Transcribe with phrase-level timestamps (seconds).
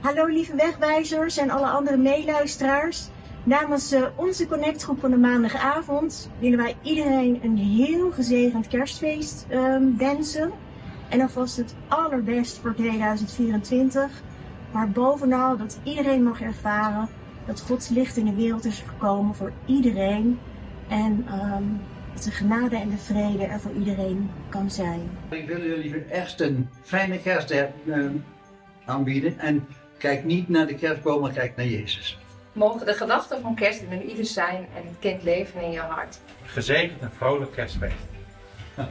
[0.00, 3.08] Hallo lieve wegwijzers en alle andere meeluisteraars.
[3.44, 9.96] Namens uh, onze connectgroep van de maandagavond willen wij iedereen een heel gezegend kerstfeest um,
[9.98, 10.52] wensen.
[11.08, 14.22] En alvast het allerbest voor 2024.
[14.72, 17.08] Maar bovenal dat iedereen mag ervaren
[17.46, 20.38] dat Gods licht in de wereld is gekomen voor iedereen.
[20.88, 21.80] En um,
[22.14, 25.10] dat de genade en de vrede er voor iedereen kan zijn.
[25.28, 27.50] Ik wil jullie echt een fijne kerst
[27.84, 28.06] uh,
[28.84, 29.38] aanbieden.
[29.38, 29.66] En
[30.00, 32.18] kijk niet naar de kerstboom, maar kijk naar Jezus.
[32.52, 36.20] Mogen de gedachten van kerst in ieder zijn en het kind leven in je hart.
[36.44, 37.94] Gezegend en vrolijk kerstfeest.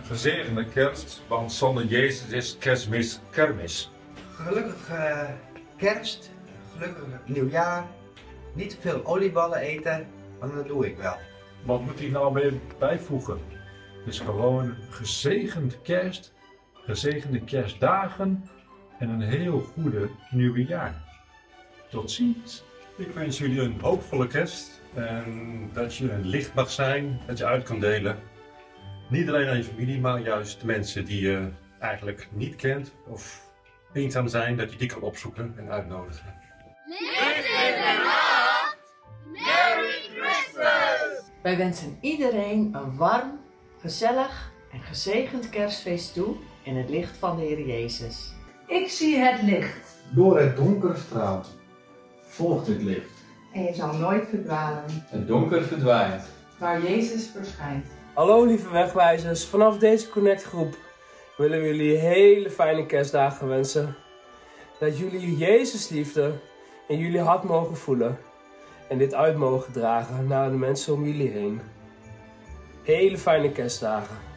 [0.07, 3.91] Gezegende kerst, want zonder Jezus is kerstmis kermis.
[4.35, 5.29] Gelukkig uh,
[5.77, 6.31] kerst,
[6.73, 7.85] gelukkig nieuwjaar.
[8.53, 10.07] Niet te veel olieballen eten,
[10.39, 11.15] want dat doe ik wel.
[11.65, 13.39] Wat moet ik nou weer bijvoegen?
[14.05, 16.33] Dus gewoon gezegend kerst,
[16.73, 18.49] gezegende kerstdagen
[18.99, 21.01] en een heel goede nieuwe jaar.
[21.89, 22.63] Tot ziens.
[22.97, 27.45] Ik wens jullie een hoopvolle kerst en dat je een licht mag zijn, dat je
[27.45, 28.19] uit kan delen.
[29.09, 33.51] Niet alleen aan je familie, maar juist de mensen die je eigenlijk niet kent of
[33.93, 36.33] eenzaam zijn, dat je die kan opzoeken en uitnodigen.
[36.85, 38.77] Licht in de nacht!
[39.25, 41.31] Merry Christmas!
[41.41, 43.39] Wij wensen iedereen een warm,
[43.81, 48.37] gezellig en gezegend kerstfeest toe in het licht van de Heer Jezus.
[48.69, 49.97] Ik zie het licht.
[50.09, 51.47] Door het donker straalt.
[52.21, 53.23] Volgt het licht.
[53.53, 54.83] En je zal nooit verdwalen.
[54.87, 56.23] Het donker verdwijnt.
[56.59, 57.85] Waar Jezus verschijnt.
[58.13, 60.77] Hallo lieve wegwijzers, vanaf deze connectgroep
[61.37, 63.95] willen we jullie hele fijne kerstdagen wensen.
[64.79, 66.33] Dat jullie Jezus liefde
[66.87, 68.17] in jullie hart mogen voelen
[68.89, 71.61] en dit uit mogen dragen naar de mensen om jullie heen.
[72.83, 74.28] Hele fijne kerstdagen.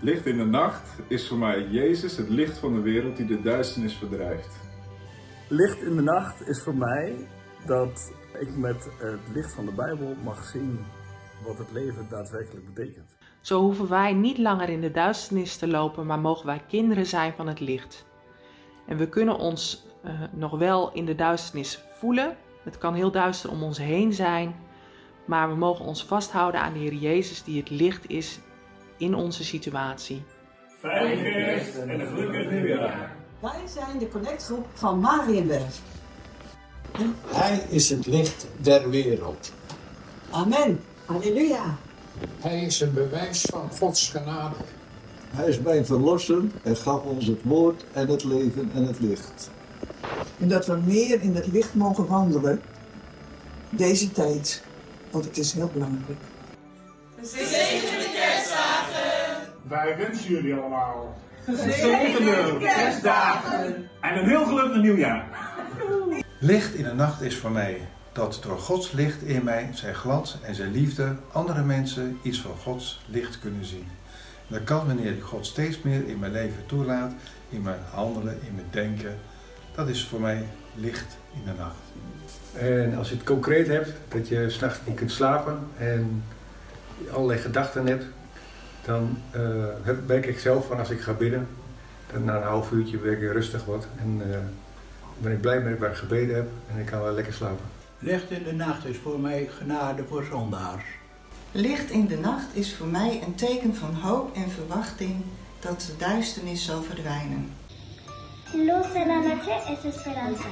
[0.00, 3.42] Licht in de nacht is voor mij Jezus, het licht van de wereld die de
[3.42, 4.60] duisternis verdrijft.
[5.48, 7.28] Licht in de nacht is voor mij
[7.66, 10.78] dat ik met het licht van de Bijbel mag zien
[11.44, 13.16] wat het leven daadwerkelijk betekent.
[13.40, 17.32] Zo hoeven wij niet langer in de duisternis te lopen, maar mogen wij kinderen zijn
[17.32, 18.06] van het licht.
[18.86, 22.36] En we kunnen ons uh, nog wel in de duisternis voelen.
[22.64, 24.54] Het kan heel duister om ons heen zijn,
[25.26, 28.40] maar we mogen ons vasthouden aan de Heer Jezus, die het licht is
[28.96, 30.22] in onze situatie.
[30.78, 33.16] Fijne kerst en een gelukkig nieuwjaar.
[33.40, 35.74] Wij zijn de connectgroep van Marienberg.
[37.26, 39.52] Hij is het licht der wereld.
[40.30, 40.80] Amen.
[41.04, 41.76] Halleluja.
[42.40, 44.54] Hij is een bewijs van Gods genade.
[45.30, 49.50] Hij is mijn verlosser en gaf ons het woord en het leven en het licht.
[50.38, 52.62] En dat we meer in het licht mogen wandelen
[53.70, 54.62] deze tijd,
[55.10, 56.18] want het is heel belangrijk.
[59.68, 65.24] Wij wensen jullie allemaal gezegende kerstdagen en een heel gelukkig nieuwjaar.
[66.38, 67.80] Licht in de nacht is voor mij
[68.12, 72.50] dat door Gods licht in mij, zijn glans en zijn liefde, andere mensen iets van
[72.62, 73.88] Gods licht kunnen zien.
[74.48, 77.12] En dat kan wanneer ik God steeds meer in mijn leven toelaat,
[77.48, 79.18] in mijn handelen, in mijn denken.
[79.74, 80.44] Dat is voor mij
[80.74, 81.76] licht in de nacht.
[82.52, 86.24] En als je het concreet hebt, dat je s'nachts niet kunt slapen en
[87.12, 88.04] allerlei gedachten hebt,
[88.86, 91.48] dan uh, merk ik zelf van als ik ga bidden,
[92.12, 93.86] dat na een half uurtje weer ik rustig word.
[93.98, 94.36] En uh,
[95.18, 97.64] ben ik blij met waar ik gebeden heb en ik kan wel lekker slapen.
[97.98, 100.84] Licht in de nacht is voor mij genade voor zondaars.
[101.52, 105.22] Licht in de nacht is voor mij een teken van hoop en verwachting
[105.60, 107.52] dat de duisternis zal verdwijnen.
[108.52, 110.48] Luz en la noche es esperanza.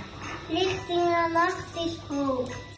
[0.48, 2.73] Licht in de nacht is hoop.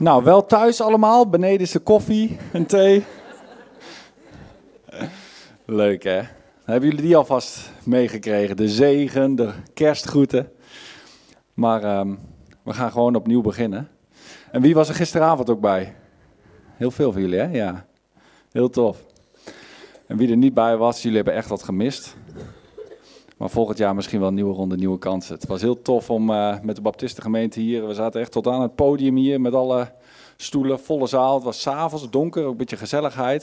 [0.00, 1.28] Nou, wel thuis allemaal.
[1.28, 3.04] Beneden is de koffie en thee.
[5.64, 6.22] Leuk hè?
[6.64, 8.56] Hebben jullie die alvast meegekregen?
[8.56, 10.52] De zegen, de kerstgroeten.
[11.54, 12.14] Maar ehm,
[12.62, 13.88] we gaan gewoon opnieuw beginnen.
[14.52, 15.94] En wie was er gisteravond ook bij?
[16.76, 17.46] Heel veel van jullie hè?
[17.46, 17.86] Ja.
[18.52, 19.04] Heel tof.
[20.06, 22.16] En wie er niet bij was, jullie hebben echt wat gemist.
[23.40, 25.34] Maar volgend jaar misschien wel een nieuwe ronde, nieuwe kansen.
[25.34, 27.86] Het was heel tof om uh, met de Baptistengemeente hier.
[27.86, 29.92] We zaten echt tot aan het podium hier met alle
[30.36, 31.34] stoelen, volle zaal.
[31.34, 33.42] Het was s'avonds, donker, ook een beetje gezelligheid.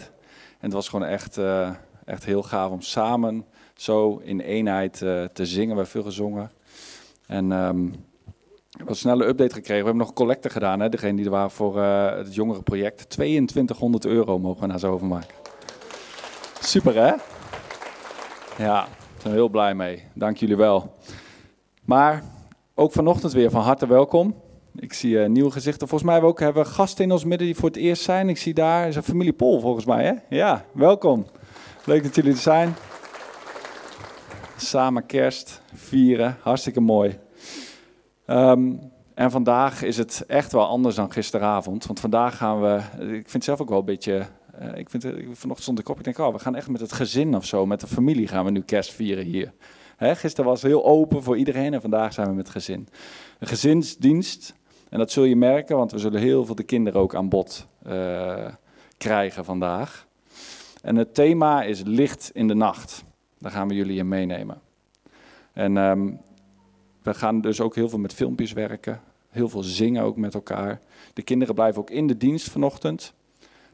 [0.49, 1.69] En het was gewoon echt, uh,
[2.05, 5.75] echt heel gaaf om samen zo in eenheid eh, te zingen.
[5.75, 6.51] We hebben veel gezongen.
[7.27, 7.85] En ehm,
[8.71, 9.83] ik heb een snelle update gekregen.
[9.83, 10.89] We hebben nog collecte gedaan, hè?
[10.89, 13.09] degene die er waren voor eh, het jongerenproject.
[13.09, 15.35] 2200 euro mogen we naar zo overmaken.
[16.59, 17.13] Super hè?
[18.63, 18.87] Ja,
[19.31, 20.03] heel blij mee.
[20.13, 20.95] Dank jullie wel.
[21.85, 22.23] Maar
[22.75, 24.35] ook vanochtend weer van harte welkom.
[24.75, 25.87] Ik zie eh, nieuwe gezichten.
[25.87, 28.29] Volgens mij hebben we ook hebben gasten in ons midden die voor het eerst zijn.
[28.29, 30.05] Ik zie daar is een familie Pol volgens mij.
[30.05, 30.35] Hè?
[30.35, 31.25] Ja, welkom.
[31.85, 32.75] Leuk dat jullie er zijn.
[34.57, 36.37] Samen kerst vieren.
[36.41, 37.19] Hartstikke mooi.
[38.25, 38.73] Ehm,
[39.13, 41.85] en vandaag is het echt wel anders dan gisteravond.
[41.85, 42.75] Want vandaag gaan we.
[42.99, 44.25] Ik vind het zelf ook wel een beetje.
[44.57, 45.97] Eh, ik vind, vanochtend stond ik op.
[45.97, 47.65] Ik denk, oh, we gaan echt met het gezin of zo.
[47.65, 49.53] Met de familie gaan we nu kerst vieren hier.
[49.97, 51.73] Hè, gisteren was heel open voor iedereen.
[51.73, 52.87] En vandaag zijn we met gezin.
[53.39, 54.55] Een gezinsdienst.
[54.89, 57.67] En dat zul je merken, want we zullen heel veel de kinderen ook aan bod
[57.83, 58.53] eh,
[58.97, 60.07] krijgen vandaag.
[60.81, 63.03] En het thema is licht in de nacht.
[63.39, 64.61] Daar gaan we jullie in meenemen.
[65.53, 66.11] En ehm,
[67.01, 69.01] we gaan dus ook heel veel met filmpjes werken.
[69.29, 70.79] Heel veel zingen ook met elkaar.
[71.13, 73.13] De kinderen blijven ook in de dienst vanochtend.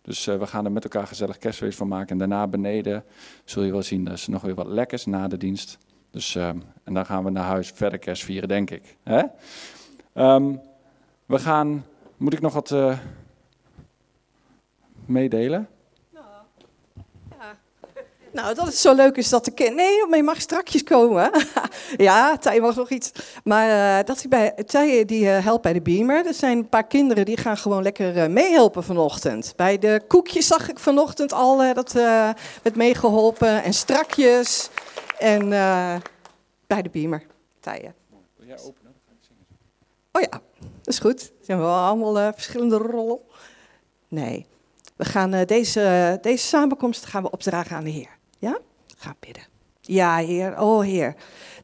[0.03, 2.09] Dus eh, we gaan er met elkaar gezellig kerstfeest van maken.
[2.09, 3.03] En daarna beneden
[3.43, 5.77] zul je wel zien, dat is nog weer wat lekkers na de dienst.
[6.11, 8.97] Dus, ehm, en dan gaan we naar huis verder kerst vieren, denk ik.
[9.03, 9.23] Hè?
[10.13, 10.55] Ehm,
[11.25, 11.85] we gaan,
[12.17, 12.97] moet ik nog wat eh,
[15.05, 15.67] meedelen?
[18.33, 19.75] Nou, dat het zo leuk is dat de kind...
[19.75, 21.31] Nee, maar je mag strakjes komen.
[21.97, 23.11] ja, Tij mag nog iets.
[23.43, 24.63] Maar eh, dat hij bij...
[24.65, 26.25] Tij die eh, helpt bij de Beamer.
[26.25, 29.53] Er zijn een paar kinderen die gaan gewoon lekker eh, meehelpen vanochtend.
[29.55, 32.29] Bij de koekjes zag ik vanochtend al eh, dat eh,
[32.61, 33.63] werd meegeholpen.
[33.63, 34.69] En strakjes.
[35.19, 35.95] En eh,
[36.67, 37.23] bij de Beamer.
[37.59, 37.93] Tij,
[38.37, 38.93] Wil jij openen?
[40.11, 41.31] Oh ja, dat is goed.
[41.41, 43.19] Zijn we wel allemaal eh, verschillende rollen?
[44.07, 44.45] Nee.
[44.95, 48.12] We gaan eh, deze, deze samenkomst gaan we opdragen aan de Heer.
[48.43, 48.59] Ja?
[48.97, 49.43] Ga bidden.
[49.81, 50.59] Ja, Heer.
[50.59, 51.15] Oh, Heer.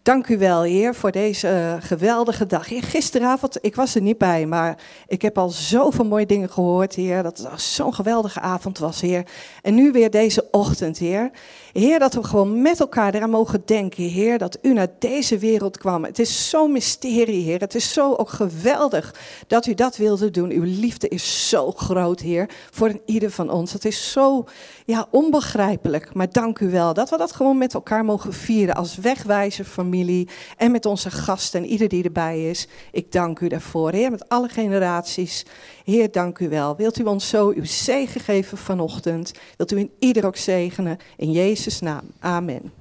[0.03, 2.67] Dank u wel, Heer, voor deze eh, geweldige dag.
[2.67, 4.77] Heer, gisteravond, ik was er niet bij, maar
[5.07, 7.23] ik heb al zoveel mooie dingen gehoord, Heer.
[7.23, 9.23] Dat het zo'n geweldige avond was, Heer.
[9.61, 11.31] En nu weer deze ochtend, Heer.
[11.73, 15.77] Heer, dat we gewoon met elkaar eraan mogen denken, Heer, dat u naar deze wereld
[15.77, 16.03] kwam.
[16.03, 17.59] Het is zo'n mysterie, Heer.
[17.59, 19.15] Het is zo ook geweldig
[19.47, 20.49] dat u dat wilde doen.
[20.49, 23.73] Uw liefde is zo groot, Heer, voor een ieder van ons.
[23.73, 24.45] Het is zo
[24.89, 28.95] ja, onbegrijpelijk, maar dank u wel dat we dat gewoon met elkaar mogen vieren als
[28.95, 30.27] wegwijzer familie
[30.57, 32.67] en met onze gasten en ieder die erbij is.
[32.91, 35.45] Ik dank u daarvoor, Heer, met alle generaties.
[35.83, 36.75] Heer, dank u wel.
[36.75, 39.31] Wilt u ons zo uw zegen geven vanochtend?
[39.57, 40.97] Wilt u in ieder ook zegenen?
[41.17, 42.03] In Jezus' naam.
[42.19, 42.71] Amen.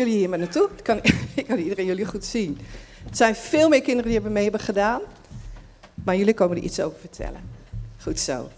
[0.00, 0.68] Jullie hier maar naartoe?
[0.76, 1.00] Ik kan,
[1.34, 2.58] ik kan iedereen jullie goed zien.
[3.10, 5.00] Er zijn veel meer kinderen die hebben mee hebben gedaan.
[6.10, 7.40] Maar jullie komen er iets over vertellen.
[8.02, 8.48] Goed zo.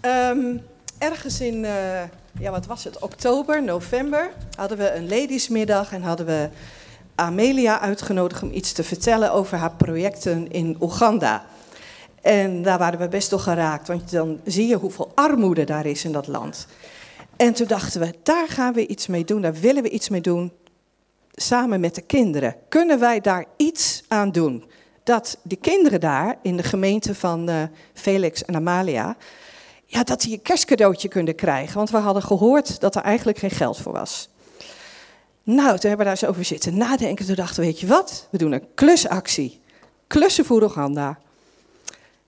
[0.00, 0.56] Ehm,
[0.98, 2.02] ergens in, eh,
[2.38, 4.30] ja wat was het, oktober, november...
[4.54, 6.48] hadden we een ladiesmiddag en hadden we
[7.14, 8.42] Amelia uitgenodigd...
[8.42, 11.44] om iets te vertellen over haar projecten in Oeganda.
[12.22, 16.04] En daar waren we best door geraakt, want dan zie je hoeveel armoede daar is
[16.04, 16.66] in dat land.
[17.36, 20.20] En toen dachten we, daar gaan we iets mee doen, daar willen we iets mee
[20.20, 20.52] doen,
[21.34, 22.56] samen met de kinderen.
[22.68, 24.64] Kunnen wij daar iets aan doen?
[25.06, 27.62] Dat die kinderen daar in de gemeente van eh,
[27.94, 29.16] Felix en Amalia,
[29.84, 31.76] ja, dat die een kerstcadeautje kunnen krijgen.
[31.76, 34.28] Want we hadden gehoord dat er eigenlijk geen geld voor was.
[35.42, 37.26] Nou, toen hebben we daar eens over zitten nadenken.
[37.26, 38.28] Toen dachten we, weet je wat?
[38.30, 39.60] We doen een klusactie.
[40.06, 41.18] Klussen voor Oeganda.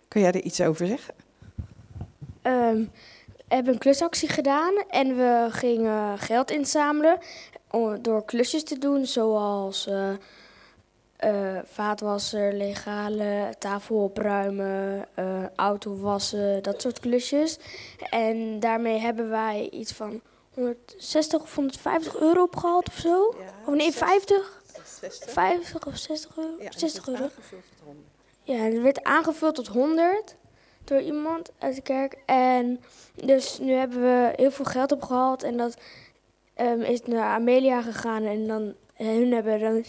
[0.08, 1.14] Kun jij er iets over zeggen?
[2.42, 2.84] Ehm,
[3.36, 7.18] we hebben een klusactie gedaan en we gingen geld inzamelen
[8.00, 10.10] door klusjes te doen, zoals eh,
[11.18, 17.58] eh, vaatwasser, legale, tafel opruimen, eh, auto wassen, dat soort klusjes.
[18.10, 20.20] En daarmee hebben wij iets van
[20.54, 23.34] 160 of 150 euro opgehaald of zo.
[23.66, 24.62] of nee, 50?
[25.26, 26.56] 50 of 60 euro?
[26.70, 27.28] 60 euro.
[28.42, 30.36] Ja, en het werd aangevuld tot 100
[30.84, 32.16] door iemand uit de kerk.
[32.26, 32.80] En
[33.14, 35.76] dus nu hebben we heel veel geld opgehaald en dat
[36.54, 38.24] ehm, is naar Amelia gegaan.
[38.24, 39.84] En dan, en hun hebben dan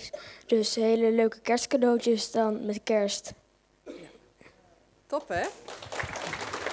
[0.46, 3.34] dus hele leuke kerstcadeautjes dan met kerst.
[5.08, 5.44] Top, hè?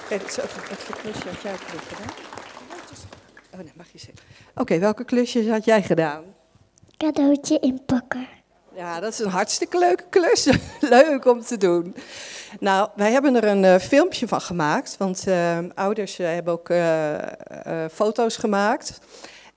[0.09, 2.11] Kijk, over wat voor klusje had jij gedaan?
[3.53, 4.23] Oh, nee, mag je zeggen.
[4.55, 6.23] Oké, welke klusjes had jij gedaan?
[6.97, 8.27] Cadeautje inpakken.
[8.75, 10.49] Ja, dat is een hartstikke leuke klus.
[10.79, 11.95] Leuk om te doen.
[12.59, 14.97] Nou, wij hebben er een eh, filmpje van gemaakt.
[14.97, 18.99] Want eh, ouders eh, hebben ook eh, eh, foto's gemaakt.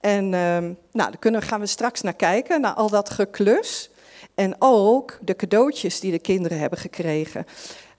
[0.01, 3.91] En ehm, nou, daar kunnen, gaan we straks naar kijken, naar al dat geklus.
[4.35, 7.47] En ook de cadeautjes die de kinderen hebben gekregen.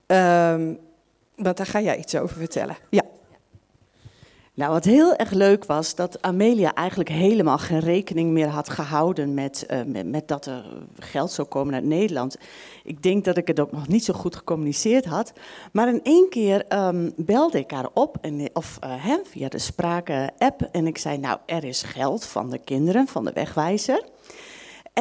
[0.05, 0.73] Ehm,
[1.35, 2.77] want daar ga jij iets over vertellen.
[2.89, 3.03] Ja.
[4.53, 9.33] Nou, wat heel erg leuk was, dat Amelia eigenlijk helemaal geen rekening meer had gehouden
[9.33, 10.65] met, uh, met, met, dat er
[10.99, 12.37] geld zou komen uit Nederland.
[12.83, 15.33] Ik denk dat ik het ook nog niet zo goed gecommuniceerd had.
[15.71, 19.59] Maar in één keer um, belde ik haar op, en, of uh, hè, via de
[19.59, 24.03] spraak-app, en ik zei, nou, er is geld van de kinderen, van de wegwijzer.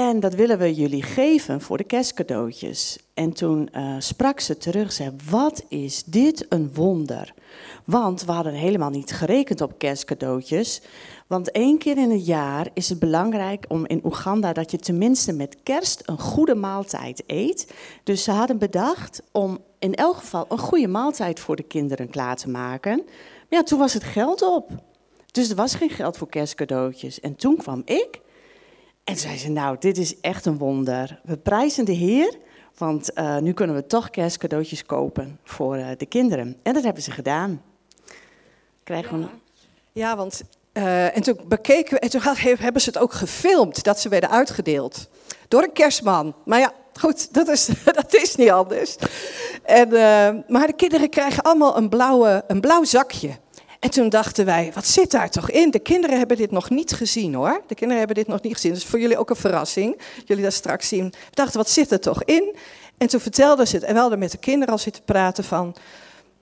[0.09, 2.99] En dat willen we jullie geven voor de kerstcadeautjes.
[3.15, 7.35] En toen uh, sprak ze terug, zei, wat is dit een wonder.
[7.85, 10.83] Want we hadden helemaal niet gerekend op kerstcadeautjes.
[11.27, 15.33] Want één keer in het jaar is het belangrijk om in Oeganda dat je tenminste
[15.33, 17.73] met kerst een goede maaltijd eet.
[18.05, 22.37] Dus ze hadden bedacht om in elk geval een goede maaltijd voor de kinderen klaar
[22.37, 22.97] te maken.
[22.97, 24.71] Maar ja, toen was het geld op.
[25.33, 27.21] Dus er was geen geld voor kerstcadeautjes.
[27.21, 28.21] En toen kwam ik
[29.05, 31.21] en zei ze, nou, dit is echt een wonder.
[31.25, 32.39] We prijzen de Heer,
[32.77, 36.57] want uh, nu kunnen we toch kerstcadeautjes kopen voor uh, de kinderen.
[36.63, 37.63] En dat hebben ze gedaan.
[38.85, 39.23] Krijgen we...
[39.23, 39.31] ja.
[39.93, 40.43] ja, want
[40.73, 42.21] uh, en toen bekeken we, en toen
[42.59, 45.09] hebben ze het ook gefilmd dat ze werden uitgedeeld
[45.49, 46.35] door een kerstman.
[46.45, 47.67] Maar ja, goed, dat is,
[48.01, 48.97] dat is niet anders.
[49.63, 49.89] En,
[50.49, 53.39] maar de kinderen krijgen allemaal een, blauwe, een blauw zakje.
[53.81, 55.71] En toen dachten wij, wat zit daar toch in?
[55.71, 57.63] De kinderen hebben dit nog niet gezien hoor.
[57.67, 58.73] De kinderen hebben dit nog niet gezien.
[58.73, 60.01] Dus voor jullie ook een verrassing.
[60.25, 61.05] Jullie dat straks zien.
[61.11, 62.57] We dachten, wat zit er toch in?
[62.99, 63.85] En toen vertelden ze het.
[63.85, 65.75] En we met de kinderen al zitten praten van...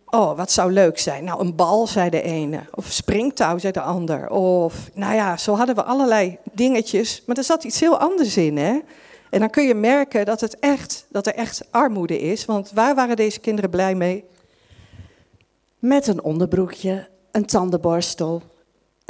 [0.07, 1.25] Oh, wat zou leuk zijn?
[1.25, 2.61] Nou, een bal, zei de ene.
[2.75, 4.31] Of springtouw, zei de ander.
[4.31, 7.23] Of, nou ja, zo hadden we allerlei dingetjes.
[7.27, 8.79] Maar er zat iets heel anders in, hè?
[9.31, 12.45] En dan kun je merken dat, het echt, dat er echt armoede is.
[12.45, 14.25] Want waar waren deze kinderen blij mee?
[15.79, 18.43] Met een onderbroekje, een tandenborstel,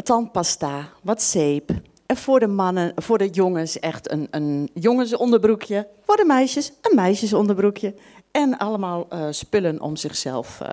[0.03, 1.71] tandpasta, wat zeep.
[2.07, 5.89] En voor de mannen, voor de jongens echt een, een jongensonderbroekje.
[6.05, 7.95] Voor de meisjes een meisjesonderbroekje.
[8.31, 10.69] En allemaal uh, spullen om zichzelf uh,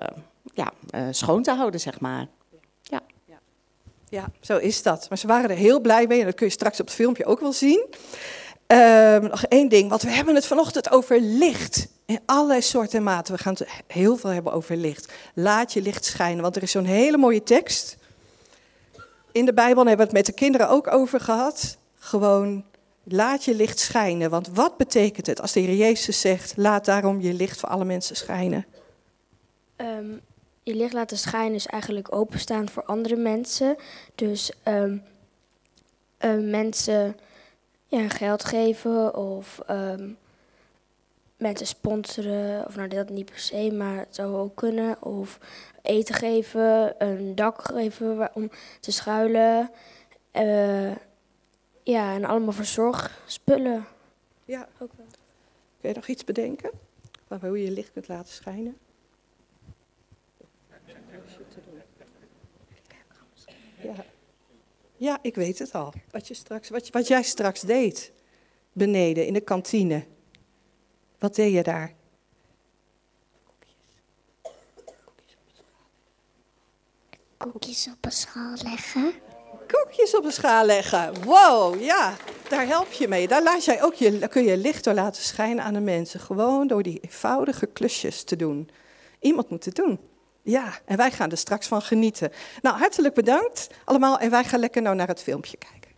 [0.54, 2.26] ja, uh, schoon te houden, zeg maar.
[2.82, 3.02] Ja.
[4.08, 5.06] ja, zo is dat.
[5.08, 7.24] Maar ze waren er heel blij mee en dat kun je straks op het filmpje
[7.24, 7.86] ook wel zien.
[8.72, 11.88] Uh, nog één ding, want we hebben het vanochtend over licht.
[12.06, 13.34] In allerlei soorten en maten.
[13.34, 15.12] We gaan het heel veel hebben over licht.
[15.34, 17.96] Laat je licht schijnen, want er is zo'n hele mooie tekst.
[19.32, 21.76] In de Bijbel hebben we het met de kinderen ook over gehad.
[21.98, 22.64] Gewoon,
[23.04, 24.30] laat je licht schijnen.
[24.30, 27.84] Want wat betekent het als de Heer Jezus zegt, laat daarom je licht voor alle
[27.84, 28.66] mensen schijnen?
[29.76, 30.20] Um,
[30.62, 33.76] je licht laten schijnen is eigenlijk openstaan voor andere mensen.
[34.14, 35.02] Dus um,
[36.20, 37.16] uh, mensen
[37.86, 40.18] ja, geld geven of um,
[41.36, 42.66] mensen sponsoren.
[42.66, 45.02] Of nou, dat niet per se, maar het zou ook kunnen.
[45.02, 45.38] Of
[45.82, 49.70] eten geven, een dak geven om te schuilen.
[50.32, 50.96] Uh,
[51.82, 53.86] ja, en allemaal verzorgspullen.
[54.44, 55.06] Ja, ook wel.
[55.80, 56.70] Kun je nog iets bedenken?
[57.40, 58.76] Hoe je licht kunt laten schijnen?
[63.82, 64.04] Ja.
[64.96, 65.92] Ja, ik weet het al.
[66.10, 68.12] Wat, je straks, wat, wat jij straks deed.
[68.72, 70.04] Beneden in de kantine.
[71.18, 71.94] Wat deed je daar?
[77.36, 79.12] Koekjes op een schaal leggen.
[79.66, 81.24] Koekjes op een schaal leggen.
[81.24, 82.16] Wow, ja,
[82.48, 83.28] daar help je mee.
[83.28, 86.20] Daar laat jij ook je, kun je licht door laten schijnen aan de mensen.
[86.20, 88.70] Gewoon door die eenvoudige klusjes te doen.
[89.20, 89.98] Iemand moet het doen.
[90.46, 92.32] Ja, en wij gaan er straks van genieten.
[92.62, 95.90] Nou, hartelijk bedankt allemaal en wij gaan lekker nou naar het filmpje kijken.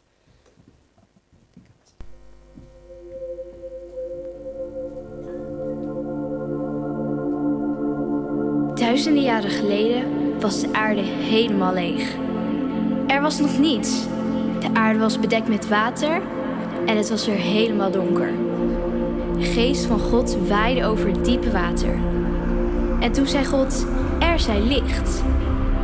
[8.75, 12.15] Duizenden jaren geleden was de aarde helemaal leeg.
[13.07, 14.03] Er was nog niets.
[14.61, 16.23] De aarde was bedekt met water
[16.87, 18.31] en het was er helemaal donker.
[19.39, 22.18] De geest van God waaide over het diepe water.
[23.01, 23.87] En toen zei God:
[24.19, 25.23] Er zij licht.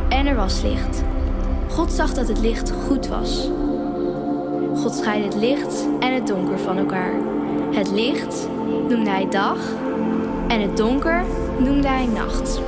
[0.09, 1.03] En er was licht.
[1.69, 3.49] God zag dat het licht goed was.
[4.75, 7.13] God scheidde het licht en het donker van elkaar.
[7.71, 8.47] Het licht
[8.87, 9.57] noemde hij dag
[10.47, 11.23] en het donker
[11.57, 12.61] noemde hij nacht.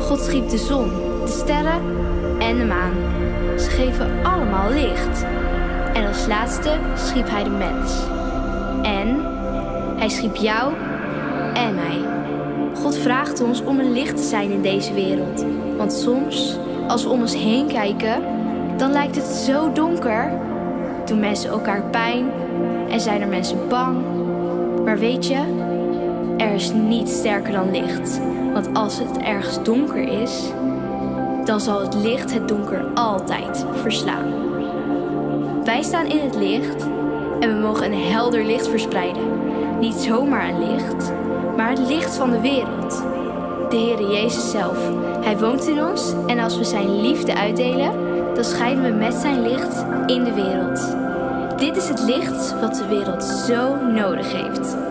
[0.00, 0.88] God schiep de zon,
[1.24, 1.80] de sterren
[2.38, 2.92] en de maan.
[3.58, 5.24] Ze geven allemaal licht.
[5.94, 8.02] En als laatste schiep hij de mens.
[8.82, 9.20] En
[9.96, 10.74] hij schiep jou
[11.54, 12.17] en mij.
[12.82, 15.44] God vraagt ons om een licht te zijn in deze wereld.
[15.76, 18.22] Want soms, als we om ons heen kijken,
[18.76, 20.32] dan lijkt het zo donker.
[21.04, 22.30] Doen mensen elkaar pijn
[22.88, 23.96] en zijn er mensen bang.
[24.84, 25.40] Maar weet je,
[26.36, 28.20] er is niets sterker dan licht.
[28.52, 30.42] Want als het ergens donker is,
[31.44, 34.32] dan zal het licht het donker altijd verslaan.
[35.64, 36.86] Wij staan in het licht
[37.40, 39.22] en we mogen een helder licht verspreiden.
[39.80, 41.12] Niet zomaar een licht,
[41.58, 43.02] maar het licht van de wereld.
[43.70, 44.78] De Heer Jezus zelf.
[45.20, 47.92] Hij woont in ons en als we zijn liefde uitdelen,
[48.34, 50.96] dan schijnen we met zijn licht in de wereld.
[51.58, 54.87] Dit is het licht wat de wereld zo nodig heeft.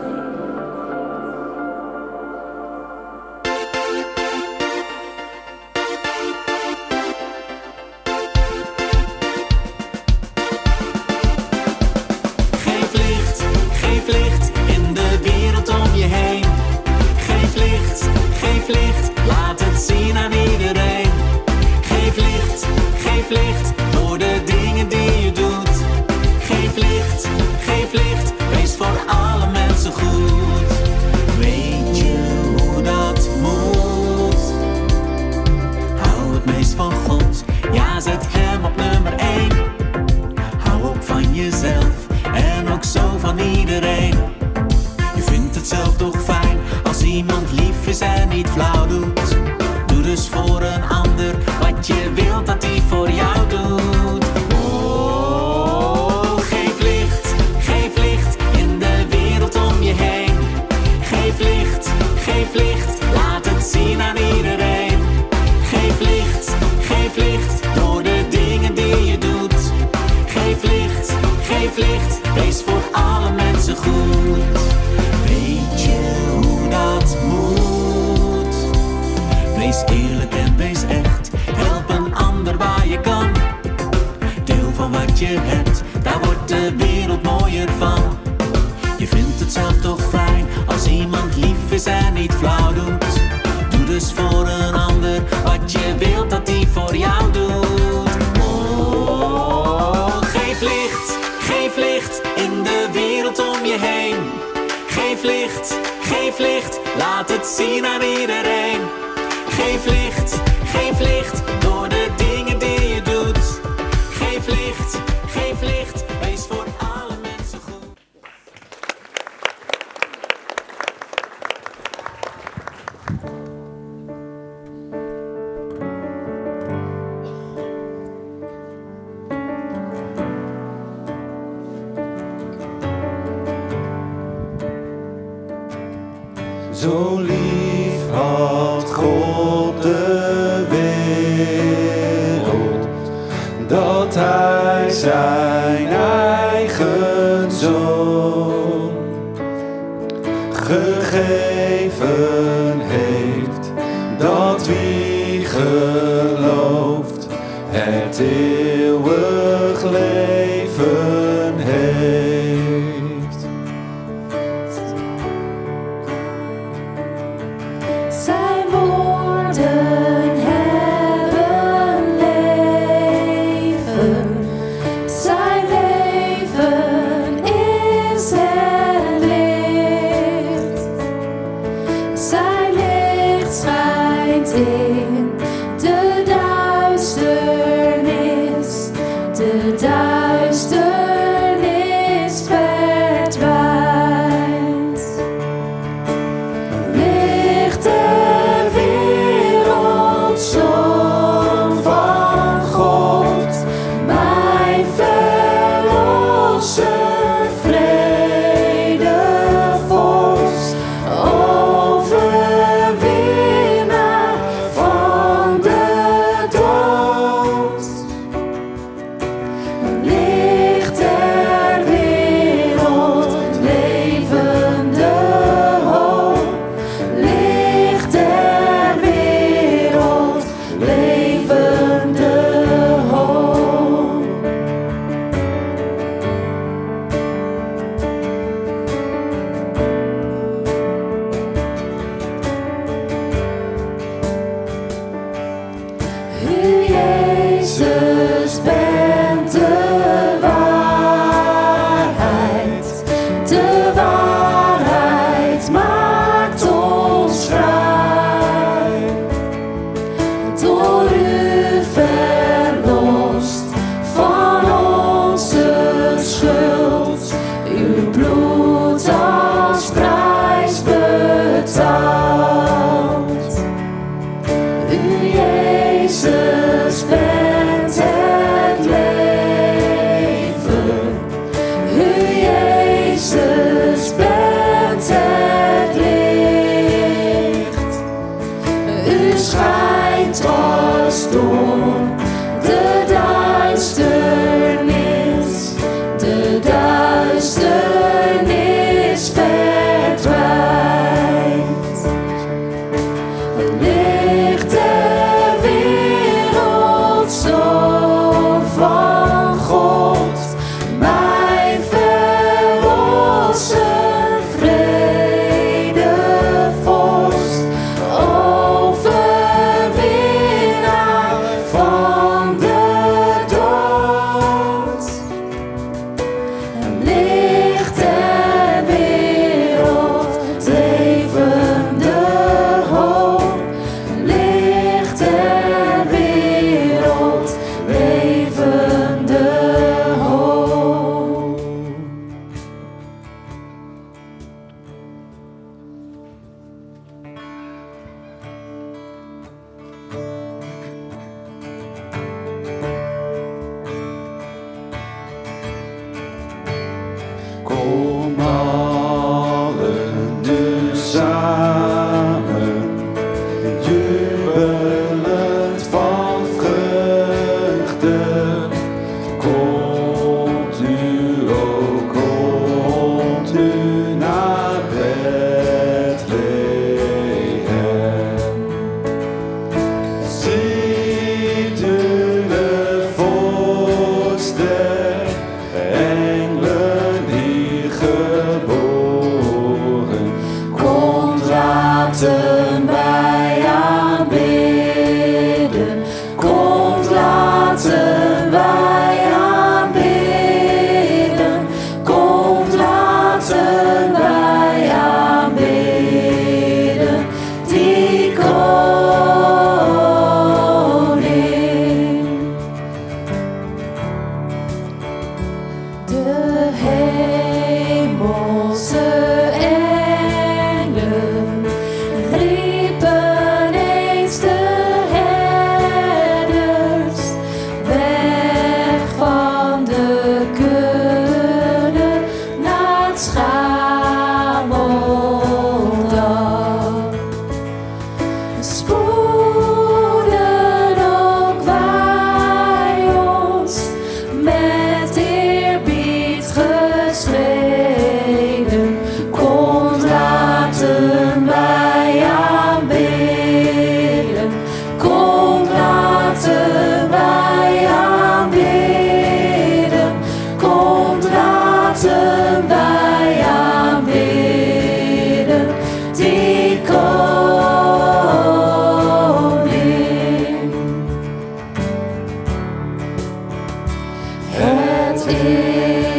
[475.30, 476.17] E.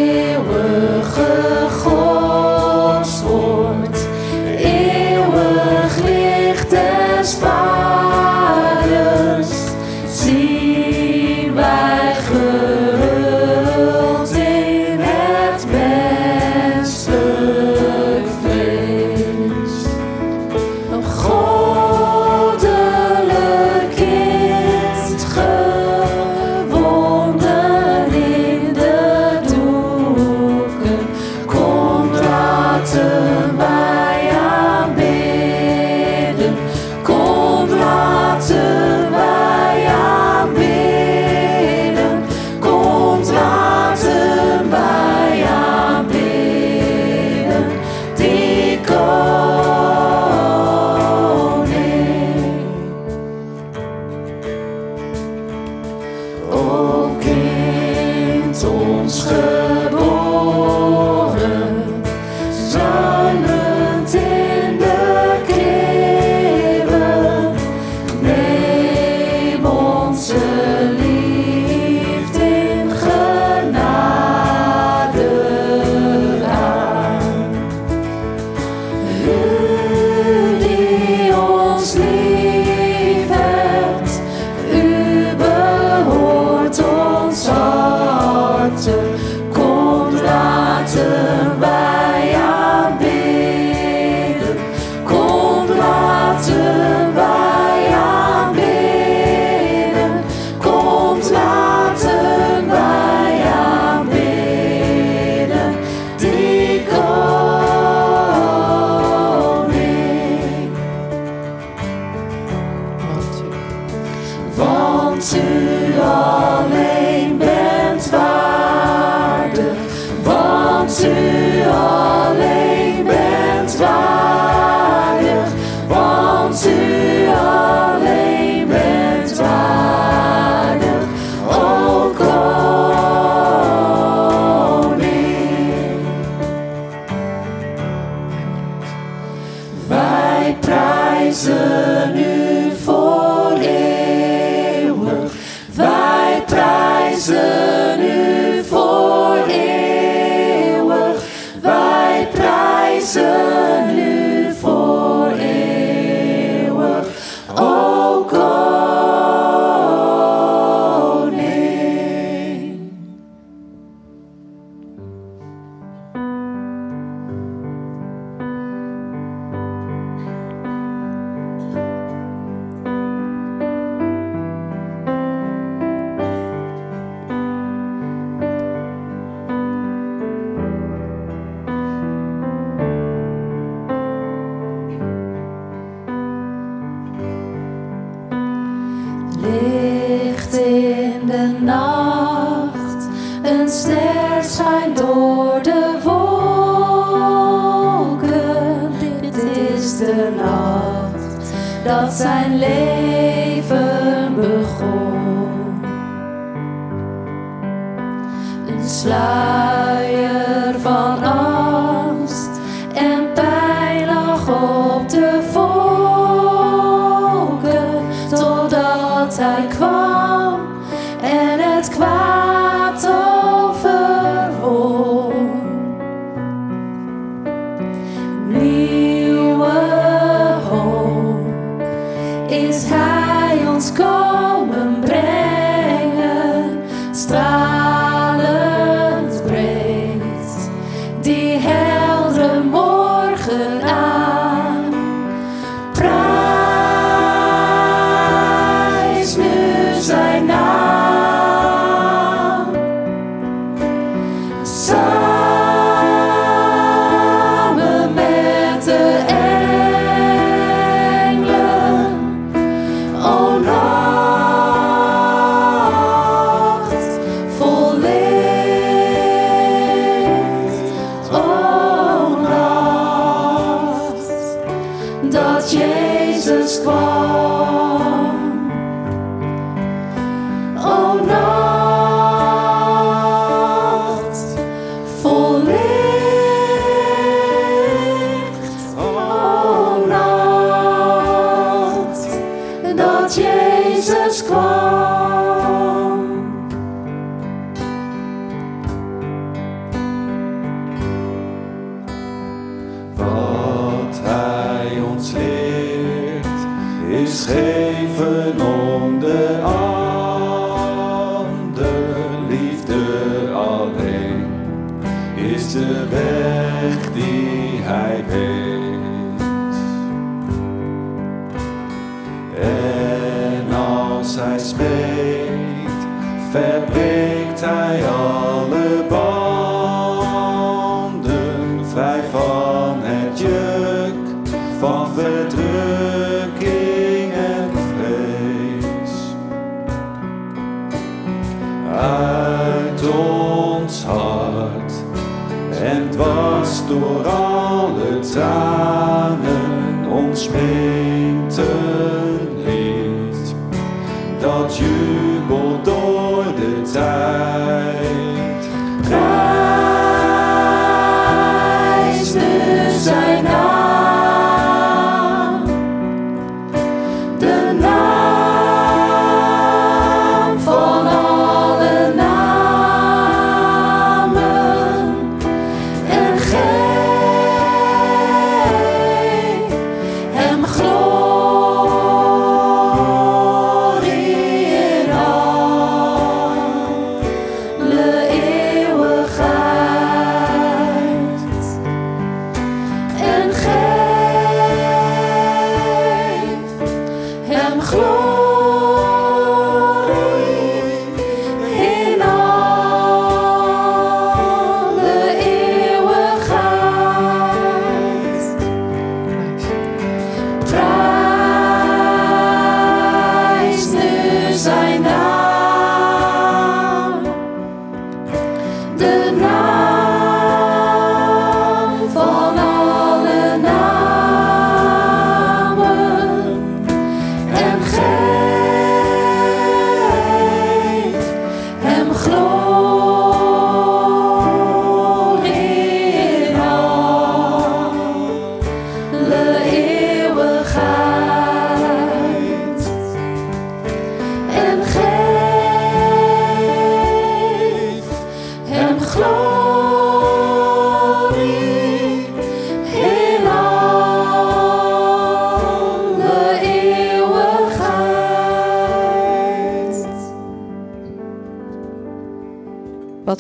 [317.89, 318.58] die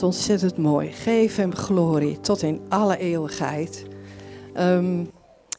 [0.09, 0.93] ontzettend mooi.
[0.93, 3.85] Geef hem glorie tot in alle eeuwigheid.
[4.55, 5.05] Ehm,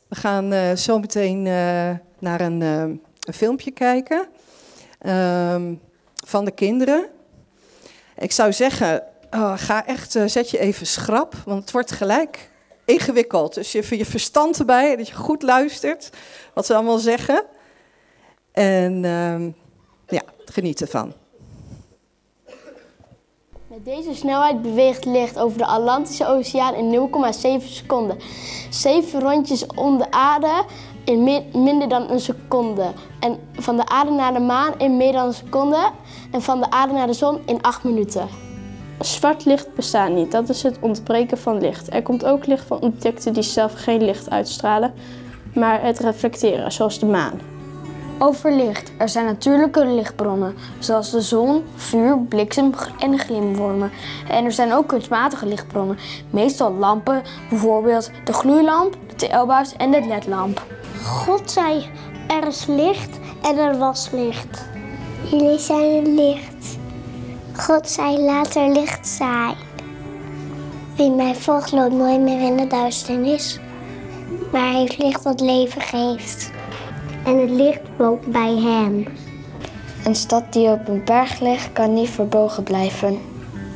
[0.07, 4.27] we gaan uh, zo meteen uh, naar een, uh, een, filmpje kijken
[4.99, 5.73] ehm,
[6.25, 7.09] van de kinderen.
[8.17, 12.51] Ik zou zeggen, oh, ga echt, zet je even schrap, want het wordt gelijk
[12.85, 13.53] ingewikkeld.
[13.53, 16.09] Dus even je verstand erbij, dat je goed luistert
[16.53, 17.45] wat ze allemaal zeggen.
[18.51, 19.51] En ehm,
[20.07, 21.13] ja, geniet ervan.
[23.83, 27.09] Met deze snelheid beweegt licht over de Atlantische Oceaan in
[27.61, 28.17] 0,7 seconden.
[28.69, 30.63] Zeven rondjes om de aarde
[31.03, 31.23] in
[31.53, 32.91] minder dan een seconde.
[33.19, 35.89] En van de aarde naar de maan in meer dan een seconde.
[36.31, 38.27] En van de aarde naar de zon in 8 minuten.
[38.99, 41.93] Zwart licht bestaat niet, dat is het ontbreken van licht.
[41.93, 44.93] Er komt ook licht van objecten die zelf geen licht uitstralen,
[45.53, 47.58] maar het reflecteren, zoals de maan.
[48.21, 48.91] Over licht.
[48.97, 53.91] Er zijn natuurlijke lichtbronnen, zoals de zon, vuur, bliksem en glimwormen.
[54.29, 55.97] En er zijn ook kunstmatige lichtbronnen,
[56.29, 60.65] meestal lampen, bijvoorbeeld de gloeilamp, de TL-buis en de ledlamp.
[61.03, 61.89] God zei,
[62.27, 64.65] er is licht en er was licht.
[65.31, 66.77] Jullie zijn het licht.
[67.55, 69.55] God zei, laat er licht zijn.
[70.95, 73.59] Wie mij volgt loopt nooit meer in de duisternis,
[74.51, 76.57] maar heeft licht dat leven geeft
[77.29, 79.05] en het licht woont bij hem.
[80.05, 83.19] Een stad die op een berg ligt, kan niet verbogen blijven.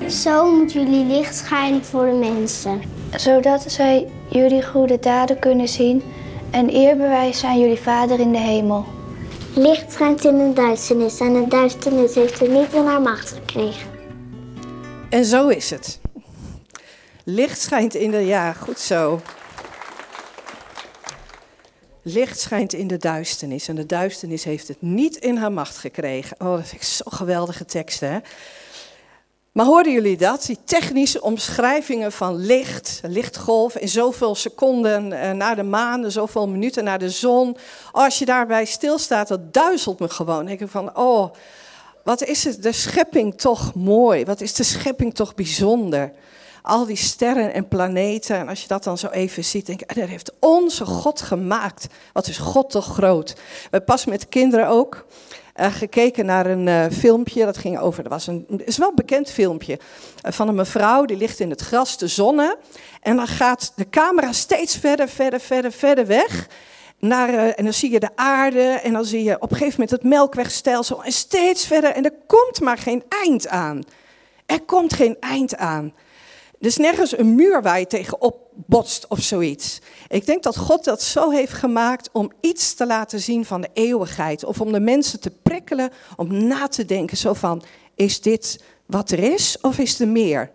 [0.08, 2.82] Zo moet jullie licht schijnen voor de mensen.
[3.16, 6.04] Zodat zij jullie goede daden kunnen zien
[6.51, 8.86] en eer bewijzen aan jullie Vader in de hemel.
[9.56, 13.89] Licht schijnt in de duisternis en de duisternis heeft er niet in haar macht gekregen.
[15.10, 15.99] En zo is het.
[17.24, 18.26] Licht schijnt in de...
[18.26, 19.20] Ja, goed zo.
[22.06, 26.36] Licht schijnt in de duisternis en de duisternis heeft het niet in haar macht gekregen.
[26.39, 28.18] Oh, dat is zo'n geweldige tekst, hè?
[29.51, 30.45] Maar hoorden jullie dat?
[30.45, 36.84] Die technische omschrijvingen van licht, lichtgolf in zoveel seconden eh, naar de maan, zoveel minuten
[36.84, 37.58] naar de zon.
[37.91, 40.47] Als je daarbij stilstaat, dat duizelt me gewoon.
[40.47, 41.34] Ik denk van, oh,
[42.04, 44.26] wat is het, de schepping toch mooi?
[44.26, 46.12] Wat is de schepping toch bijzonder?
[46.64, 48.38] Al die sterren en planeten.
[48.38, 51.88] En als je dat dan zo even ziet, denk ik, dat heeft onze God gemaakt.
[52.14, 53.36] Wat is God toch groot?
[53.72, 55.05] We pas met de kinderen ook
[55.55, 57.45] uh, gekeken naar een uh, filmpje.
[57.45, 59.80] Dat ging over, dat was een, is wel bekend filmpje.
[60.26, 62.55] Uh, van een mevrouw die ligt in het gras te zonnen.
[63.01, 66.47] En dan gaat de camera steeds verder, verder, verder, verder weg.
[66.99, 70.01] Naar, en dan zie je de aarde en dan zie je op een gegeven moment
[70.01, 71.03] het melkwegstelsel.
[71.03, 71.91] En steeds verder.
[71.91, 73.84] En er komt maar geen eind aan.
[74.45, 75.93] Er komt geen eind aan.
[76.66, 79.80] Is nergens een muur waar je tegenop botst of zoiets.
[80.07, 83.70] Ik denk dat God dat zo heeft gemaakt om iets te laten zien van de
[83.74, 84.45] eeuwigheid.
[84.45, 87.18] Of om de mensen te prikkelen om na te denken.
[87.18, 87.64] Zo van,
[87.95, 90.51] is dit wat er is of is er meer?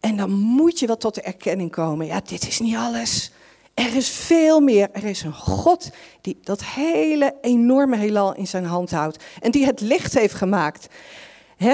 [0.00, 2.06] En dan moet je wel tot de erkenning komen.
[2.06, 3.30] Ja, dit is niet alles.
[3.74, 4.88] Er is veel meer.
[4.92, 9.24] Er is een God die dat hele enorme heelal in zijn hand houdt.
[9.40, 10.86] En die het licht heeft gemaakt.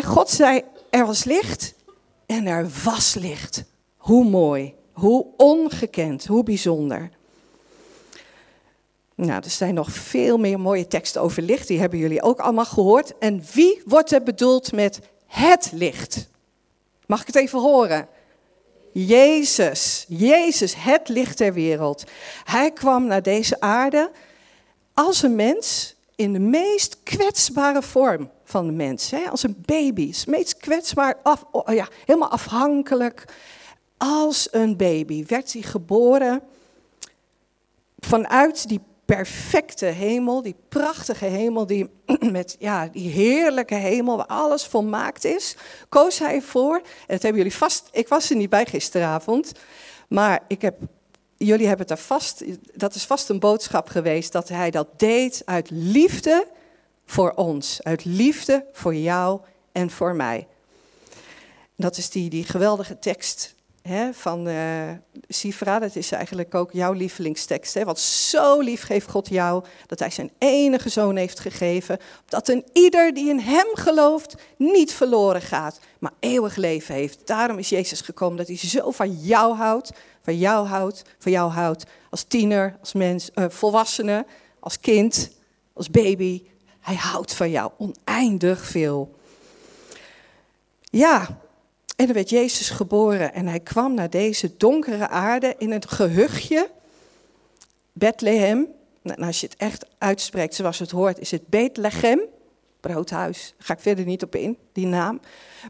[0.04, 1.76] God zei, er was licht
[2.28, 3.64] en er was licht.
[3.96, 7.10] Hoe mooi, hoe ongekend, hoe bijzonder.
[9.14, 12.64] Nou, er zijn nog veel meer mooie teksten over licht, die hebben jullie ook allemaal
[12.64, 13.18] gehoord.
[13.18, 16.28] En wie wordt er bedoeld met het licht?
[17.06, 18.08] Mag ik het even horen?
[18.92, 22.04] Jezus, Jezus, het licht ter wereld.
[22.44, 24.10] Hij kwam naar deze aarde
[24.94, 29.10] als een mens in de meest kwetsbare vorm van de mens.
[29.10, 29.30] Hè?
[29.30, 33.24] Als een baby, het meest kwetsbaar, af, oh ja, helemaal afhankelijk.
[33.96, 36.42] Als een baby werd hij geboren
[37.98, 41.90] vanuit die perfecte hemel, die prachtige hemel, die,
[42.38, 45.56] met ja, die heerlijke hemel waar alles volmaakt is,
[45.88, 49.52] koos hij voor, en dat hebben jullie vast, ik was er niet bij gisteravond,
[50.08, 50.76] maar ik heb
[51.36, 52.44] jullie hebben daar vast,
[52.74, 56.46] dat is vast een boodschap geweest, dat hij dat deed uit liefde
[57.10, 57.82] voor ons.
[57.82, 59.40] Uit liefde voor jou
[59.72, 60.46] en voor mij.
[61.76, 64.90] Dat is die, die geweldige tekst hè, van uh,
[65.28, 65.78] Sifra.
[65.78, 67.74] Dat is eigenlijk ook jouw lievelingstekst.
[67.74, 67.84] Hè?
[67.84, 71.98] Want zo lief heeft God jou dat hij zijn enige zoon heeft gegeven.
[72.26, 77.26] Dat een ieder die in hem gelooft niet verloren gaat, maar eeuwig leven heeft.
[77.26, 79.92] Daarom is Jezus gekomen dat hij zo van jou houdt
[80.28, 84.26] van jou houdt, van jou houdt als tiener, als mens, uh, volwassene,
[84.60, 85.30] als kind,
[85.72, 86.42] als baby.
[86.88, 89.14] Hij houdt van jou oneindig veel.
[90.80, 91.26] Ja,
[91.96, 96.70] en dan werd Jezus geboren en hij kwam naar deze donkere aarde in het gehuchtje
[97.92, 98.66] Bethlehem.
[99.02, 102.20] Nou, als je het echt uitspreekt zoals het hoort, is het Bethlehem.
[102.80, 103.54] Broodhuis.
[103.56, 105.20] Daar ga ik verder niet op in, die naam.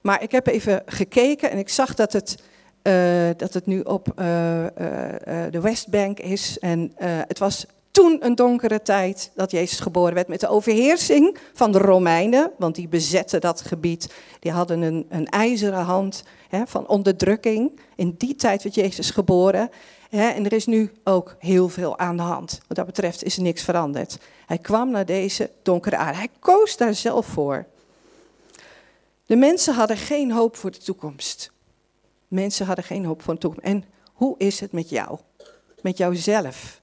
[0.03, 2.43] Maar ik heb even gekeken en ik zag dat het,
[2.83, 6.59] eh, dat het nu op eh, eh, de Westbank is.
[6.59, 7.67] En het was
[7.99, 12.53] toen een donkere tijd dat Jezus geboren werd met de overheersing van de Romeinen.
[12.59, 14.15] Want die bezetten dat gebied.
[14.41, 17.81] Die hadden een, een ijzeren hand hè, van onderdrukking.
[17.97, 19.71] In die tijd werd Jezus geboren.
[20.11, 22.61] Hè, en er is nu ook heel veel aan de hand.
[22.67, 24.19] Wat dat betreft is er niks veranderd.
[24.47, 26.19] Hij kwam naar deze donkere aarde.
[26.19, 27.67] Hij koos daar zelf voor.
[29.27, 31.53] De mensen hadden geen hoop voor de toekomst.
[32.29, 33.67] Mensen hadden geen hoop voor de toekomst.
[33.67, 35.19] En hoe is het met jou?
[35.81, 36.78] Met jouzelf?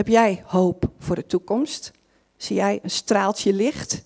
[0.00, 1.90] Heb jij hoop voor de toekomst?
[2.36, 4.02] Zie jij een straaltje licht?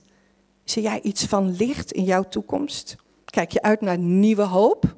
[0.64, 2.96] Zie jij iets van licht in jouw toekomst?
[3.24, 4.94] Kijk je uit naar nieuwe hoop?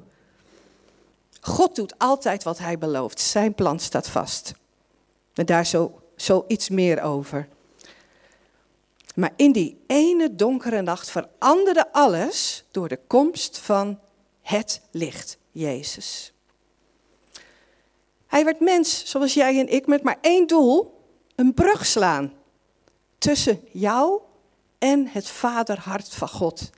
[1.41, 3.19] God doet altijd wat hij belooft.
[3.19, 4.53] Zijn plan staat vast.
[5.33, 7.47] En daar zo, zo iets meer over.
[9.15, 13.99] Maar in die ene donkere nacht veranderde alles door de komst van
[14.41, 16.33] het licht, Jezus.
[18.27, 21.01] Hij werd mens, zoals jij en ik, met maar één doel:
[21.35, 22.33] een brug slaan
[23.17, 24.21] tussen jou
[24.77, 26.69] en het vaderhart van God.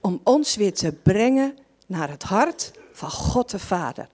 [0.00, 4.08] Om ons weer te brengen naar het hart van God de Vader.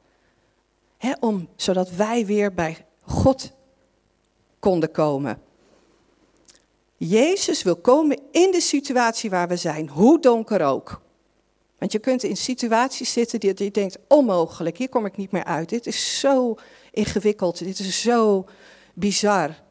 [1.20, 3.52] Om, zodat wij weer bij God
[4.58, 5.42] konden komen.
[6.96, 11.00] Jezus wil komen in de situatie waar we zijn, hoe donker ook.
[11.80, 15.44] Want je kunt in situaties zitten die je denkt, onmogelijk, hier kom ik niet meer
[15.44, 15.68] uit.
[15.68, 16.54] Dit is zo
[16.90, 18.44] ingewikkeld, dit is zo
[18.94, 19.62] bizar.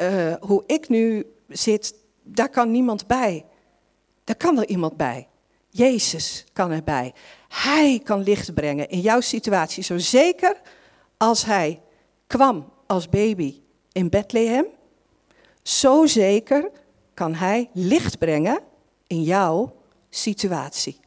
[0.00, 3.44] Uh, hoe ik nu zit, daar kan niemand bij.
[4.24, 5.28] Daar kan wel iemand bij.
[5.70, 7.12] Jezus kan erbij.
[7.48, 9.82] Hij kan licht brengen in jouw situatie.
[9.82, 10.60] Zo zeker
[11.16, 11.80] als hij
[12.26, 13.60] kwam als baby
[13.92, 14.66] in Bethlehem.
[15.62, 16.70] Zo zeker
[17.14, 18.60] kan hij licht brengen
[19.06, 19.72] in jouw
[20.10, 20.99] situatie.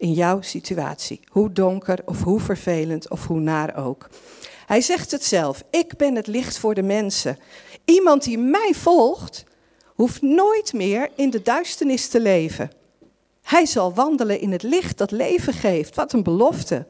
[0.00, 1.20] In jouw situatie.
[1.28, 4.08] Hoe donker of hoe vervelend of hoe naar ook.
[4.66, 5.62] Hij zegt het zelf.
[5.70, 7.38] Ik ben het licht voor de mensen.
[7.84, 9.44] Iemand die mij volgt,
[9.94, 12.70] hoeft nooit meer in de duisternis te leven.
[13.42, 15.94] Hij zal wandelen in het licht dat leven geeft.
[15.94, 16.86] Wat een belofte.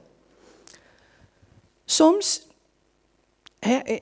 [1.84, 2.46] Soms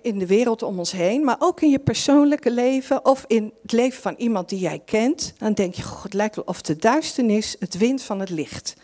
[0.02, 3.72] in de wereld om ons heen, maar ook in je persoonlijke leven of in het
[3.72, 6.76] leven van iemand die jij kent, dan denk je, God, het lijkt wel of de
[6.76, 8.74] duisternis het wint van het licht.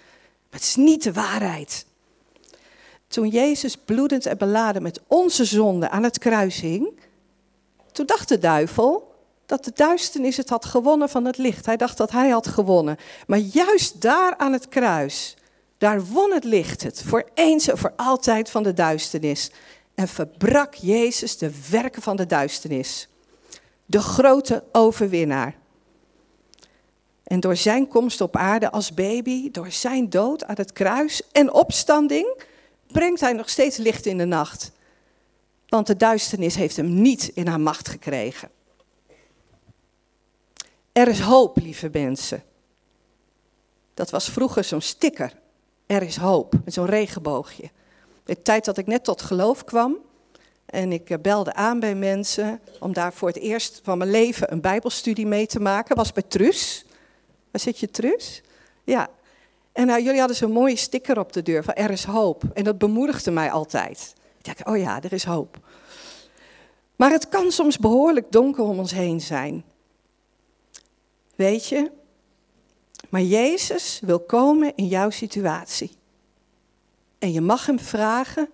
[0.55, 1.87] Het is niet de waarheid.
[3.09, 7.01] Toen Jezus bloedend en beladen met onze zonde aan het kruis hing,
[7.93, 9.15] toen dacht de duivel
[9.47, 11.67] dat de duisternis het had gewonnen van het licht.
[11.67, 12.97] Hij dacht dat hij had gewonnen.
[13.27, 15.37] Maar juist daar aan het kruis,
[15.79, 19.51] daar won het licht het voor eens en voor altijd van de duisternis
[19.95, 23.09] en verbrak Jezus de werken van de duisternis.
[23.87, 25.63] De grote overwinnaar.
[27.25, 31.53] En door zijn komst op aarde als baby, door zijn dood aan het kruis en
[31.53, 32.43] opstanding,
[32.87, 34.73] brengt hij nog steeds licht in de nacht.
[35.69, 38.51] Want de duisternis heeft hem niet in haar macht gekregen.
[40.93, 42.43] Er is hoop, lieve mensen.
[43.95, 45.33] Dat was vroeger zo'n sticker.
[45.87, 47.71] Er is hoop, met zo'n regenboogje.
[48.25, 49.97] De tijd dat ik net tot geloof kwam.
[50.67, 54.53] En ik eh, belde aan bij mensen om daar voor het eerst van mijn leven
[54.53, 55.97] een bijbelstudie mee te maken.
[55.97, 56.84] Was bij Trus.
[57.55, 58.43] Waar zit je, Trus?
[58.85, 59.09] Ja.
[59.73, 62.43] En nou, jullie hadden zo'n mooie sticker op de deur van er is hoop.
[62.55, 64.15] En dat bemoedigde mij altijd.
[64.39, 65.59] Ik dacht, oh ja, er is hoop.
[66.97, 69.65] Maar het kan soms behoorlijk donker om ons heen zijn.
[71.37, 71.91] Weet je?
[73.09, 75.91] Maar Jezus wil komen in jouw situatie.
[77.19, 78.51] En je mag hem vragen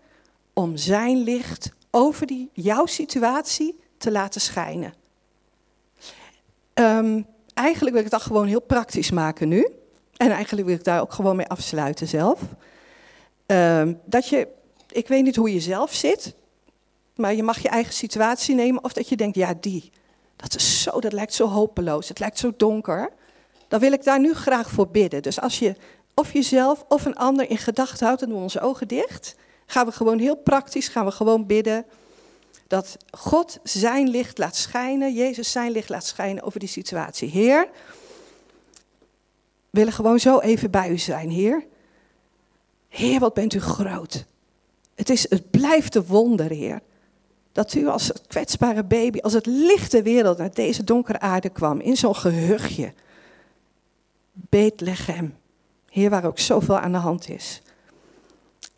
[0.53, 4.95] om zijn licht over die, jouw situatie te laten schijnen.
[6.75, 7.27] Um,
[7.61, 9.69] eigenlijk wil ik dat gewoon heel praktisch maken nu.
[10.17, 12.41] En eigenlijk wil ik daar ook gewoon mee afsluiten zelf.
[13.47, 14.49] Um, dat je,
[14.91, 16.35] ik weet niet hoe je zelf zit,
[17.17, 18.85] maar je mag je eigen situatie nemen.
[18.85, 19.91] Of dat je denkt, ja die,
[20.37, 23.13] dat is zo, dat lijkt zo hopeloos, het lijkt zo donker.
[23.69, 25.23] Dan wil ik daar nu graag voor bidden.
[25.23, 25.75] Dus als je
[26.15, 29.35] of jezelf of een ander in gedachten houdt en doen we onze ogen dicht.
[29.67, 31.85] Gaan we gewoon heel praktisch, gaan we gewoon bidden
[32.71, 37.29] dat God zijn licht laat schijnen, Jezus zijn licht laat schijnen over die situatie.
[37.29, 37.69] Heer,
[39.71, 41.67] we willen gewoon zo even bij u zijn, Heer.
[42.89, 44.25] Heer, wat bent u groot.
[44.95, 46.81] Het, is, het blijft een wonder, Heer.
[47.53, 51.81] Dat u als kwetsbare baby, als het licht der wereld naar deze donkere aarde kwam,
[51.81, 52.93] in zo'n gehuchtje.
[54.33, 55.37] Bethlehem.
[55.89, 57.63] Heer, waar ook zoveel aan de hand is.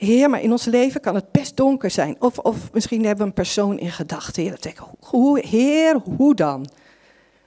[0.05, 2.17] Heer, maar in ons leven kan het best donker zijn.
[2.21, 4.43] Of, of misschien hebben we een persoon in gedachten.
[4.43, 6.71] Heer, hoe, Heer, hoe dan?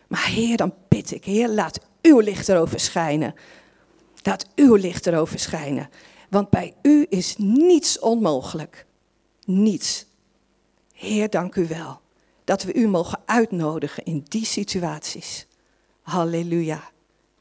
[0.07, 1.25] Maar Heer, dan bid ik.
[1.25, 3.33] Heer, laat uw licht erover schijnen.
[4.23, 5.89] Laat uw licht erover schijnen.
[6.29, 8.85] Want bij u is niets onmogelijk.
[9.45, 10.05] Niets.
[10.93, 11.99] Heer, dank u wel
[12.43, 15.47] dat we u mogen uitnodigen in die situaties.
[16.01, 16.91] Halleluja.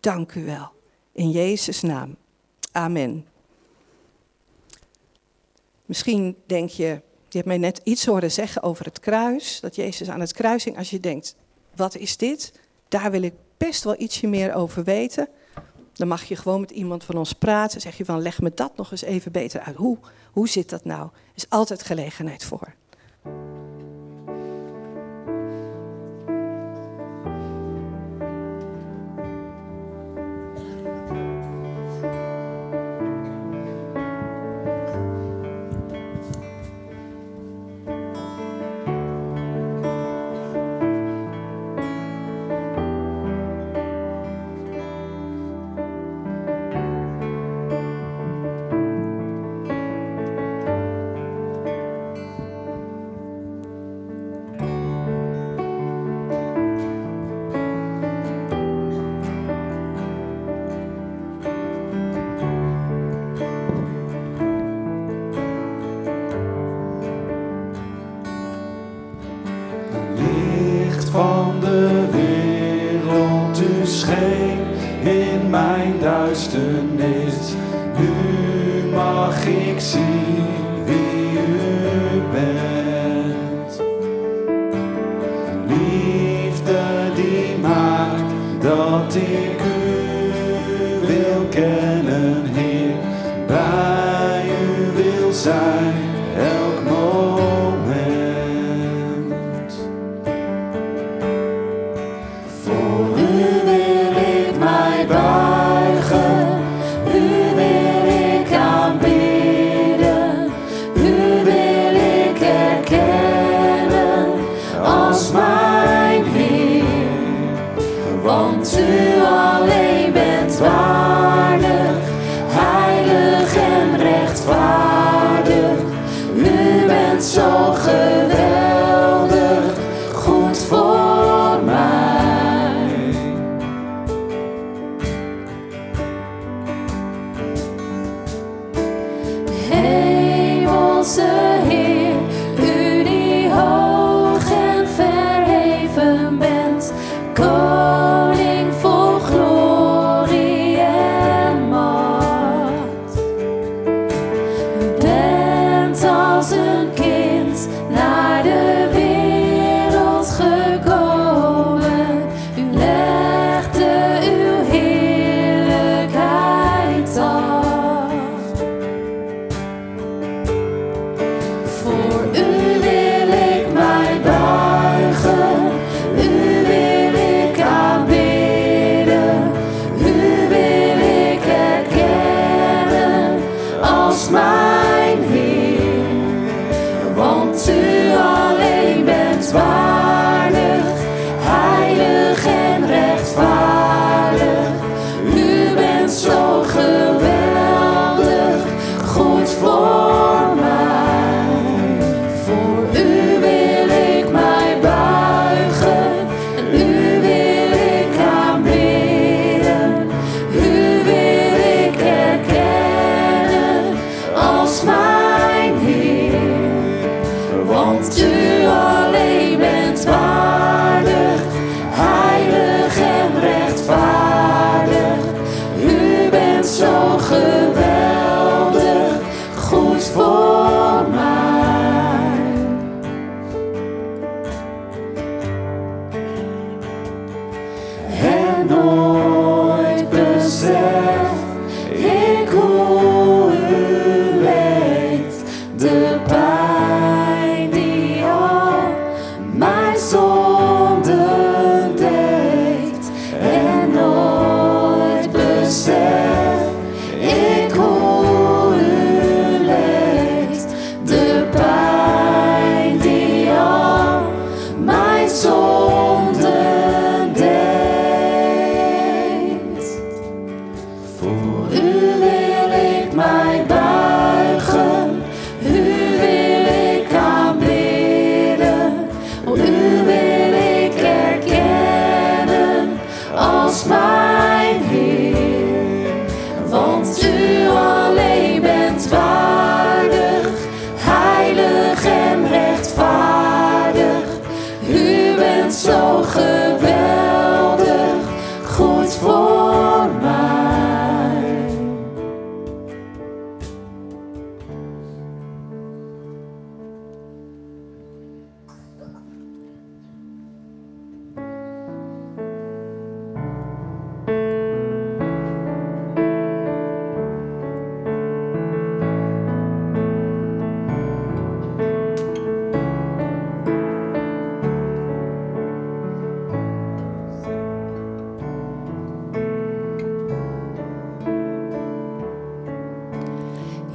[0.01, 0.73] Dank u wel.
[1.13, 2.17] In Jezus' naam.
[2.73, 3.27] Amen.
[5.85, 10.09] Misschien denk je, je hebt mij net iets horen zeggen over het kruis, dat Jezus
[10.09, 10.79] aan het kruis hing.
[10.79, 11.37] Als je denkt,
[11.77, 12.53] wat is dit?
[12.89, 15.29] Daar wil ik best wel ietsje meer over weten.
[15.93, 17.81] Dan mag je gewoon met iemand van ons praten.
[17.81, 19.77] Zeg je van, leg me dat nog eens even beter uit.
[19.77, 19.99] Hoe,
[20.33, 21.03] hoe zit dat nou?
[21.03, 22.75] Er is altijd gelegenheid voor.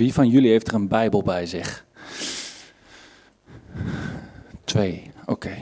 [0.07, 1.85] Wie van jullie heeft er een Bijbel bij zich?
[4.63, 5.57] Twee, oké.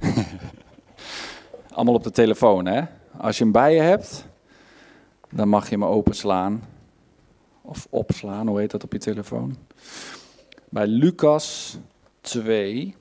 [1.74, 2.82] Allemaal op de telefoon, hè?
[3.16, 4.26] Als je een bij je hebt,
[5.30, 6.62] dan mag je hem openslaan.
[7.62, 9.56] Of opslaan, hoe heet dat op je telefoon?
[10.68, 11.78] Bij Lucas
[12.20, 12.96] 2.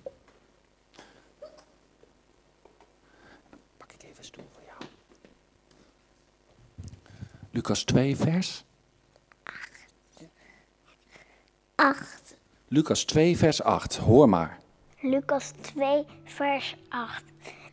[3.77, 4.89] Pak ik even een stoel voor jou.
[7.51, 8.63] Lucas 2, vers
[11.81, 12.35] 8.
[12.67, 13.97] Lucas 2, vers 8.
[13.97, 14.59] Hoor maar.
[14.99, 17.23] Lucas 2, vers 8.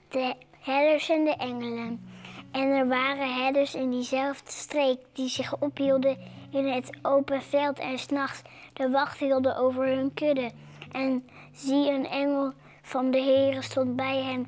[0.08, 2.08] De herders en de engelen.
[2.50, 6.16] En er waren herders in diezelfde streek die zich ophielden
[6.50, 8.42] in het open veld en s'nachts
[8.72, 10.50] de wacht hielden over hun kudde.
[10.92, 12.52] En zie, een engel
[12.82, 14.46] van de Heere stond bij hen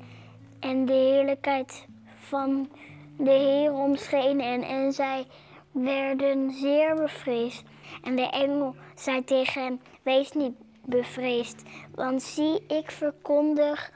[0.59, 1.85] en de heerlijkheid
[2.19, 2.69] van
[3.17, 4.63] de Heer omscheen hen.
[4.63, 5.25] en zij
[5.71, 7.63] werden zeer bevreesd.
[8.03, 11.63] En de engel zei tegen hen, wees niet bevreesd,
[11.95, 13.91] want zie, ik verkondig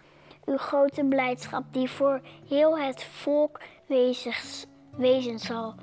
[0.45, 3.59] uw grote blijdschap die voor heel het volk
[4.97, 5.73] wezen zal.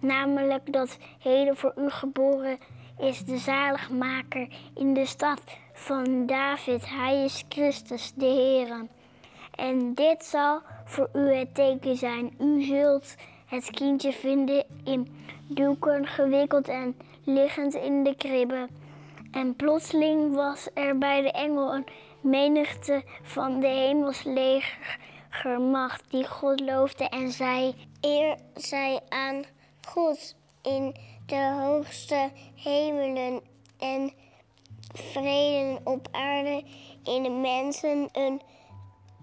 [0.00, 2.58] Namelijk dat heden voor u geboren
[2.98, 5.42] is de zaligmaker in de stad
[5.72, 6.88] van David.
[6.88, 8.86] Hij is Christus de Heer.
[9.54, 12.34] En dit zal voor u het teken zijn.
[12.40, 13.14] U zult
[13.46, 15.08] het kindje vinden in
[15.46, 18.68] doeken gewikkeld en liggend in de kribbe.
[19.30, 21.86] En plotseling was er bij de engel een
[22.20, 27.74] menigte van de hemelslegermacht die God loofde en zei...
[28.00, 29.44] Eer zij aan
[29.88, 30.96] God in
[31.26, 33.40] de hoogste hemelen
[33.78, 34.12] en
[34.92, 36.64] vrede op aarde
[37.04, 38.40] in de mensen een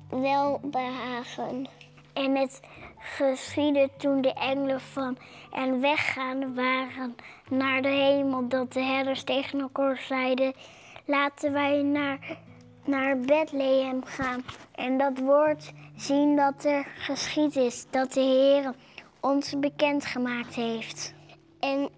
[0.09, 1.67] welbehagen.
[2.13, 2.61] En het
[2.99, 5.17] geschiedde toen de engelen van
[5.51, 7.15] en weggaan waren
[7.49, 10.53] naar de hemel, dat de herders tegen elkaar zeiden:
[11.05, 12.37] Laten wij naar,
[12.85, 14.45] naar Bethlehem gaan
[14.75, 18.73] en dat woord zien dat er geschied is, dat de Heer
[19.19, 21.13] ons bekendgemaakt heeft.
[21.59, 21.89] En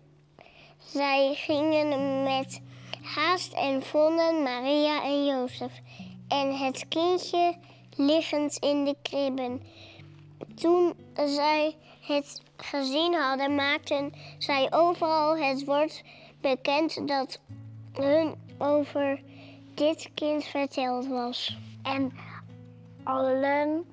[0.78, 2.62] zij gingen met
[3.02, 5.72] haast en vonden Maria en Jozef
[6.28, 7.56] en het kindje
[7.96, 9.62] liggend in de kribben.
[10.56, 10.94] Toen
[11.26, 16.04] zij het gezien hadden, maakten zij overal het woord
[16.42, 17.40] bekend dat
[17.94, 19.22] hun over
[19.74, 21.58] dit kind verteld was.
[21.84, 22.12] En
[23.04, 23.86] allen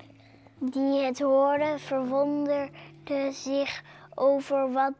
[0.59, 2.71] die het hoorden verwonderden
[3.31, 3.83] zich
[4.15, 4.93] over wat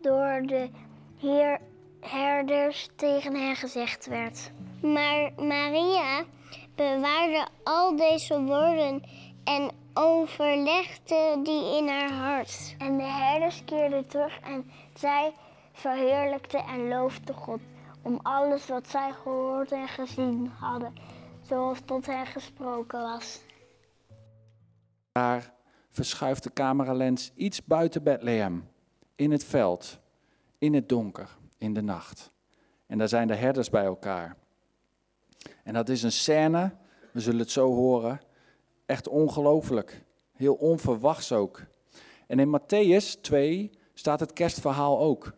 [0.00, 0.70] door de
[1.18, 1.60] heer
[2.00, 4.50] herders tegen hen gezegd werd.
[4.82, 6.24] Maar Maria
[6.74, 9.02] bewaarde al deze woorden
[9.44, 12.74] en overlegde die in haar hart.
[12.78, 15.32] En de herders keerden terug en zij
[15.72, 17.60] verheerlijkten en loofden God
[18.02, 20.92] om alles wat zij gehoord en gezien hadden,
[21.40, 23.40] zoals tot hen gesproken was.
[25.12, 25.52] Daar
[25.90, 28.68] verschuift de cameralens iets buiten Bethlehem,
[29.16, 29.98] in het veld,
[30.58, 31.28] in het donker,
[31.58, 32.32] in de nacht.
[32.86, 34.36] En daar zijn de herders bij elkaar.
[35.64, 36.74] En dat is een scène,
[37.12, 38.20] we zullen het zo horen,
[38.92, 40.04] echt ongelooflijk.
[40.32, 41.62] Heel onverwachts ook.
[42.26, 45.32] En in Matthäus 2 staat het kerstverhaal ook.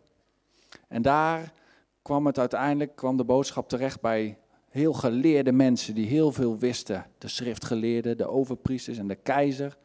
[0.87, 1.53] En daar
[2.01, 4.37] kwam het uiteindelijk, kwam de boodschap terecht bij
[4.69, 7.05] heel geleerde mensen die heel veel wisten.
[7.17, 9.77] De schriftgeleerden, de overpriesters en de keizer.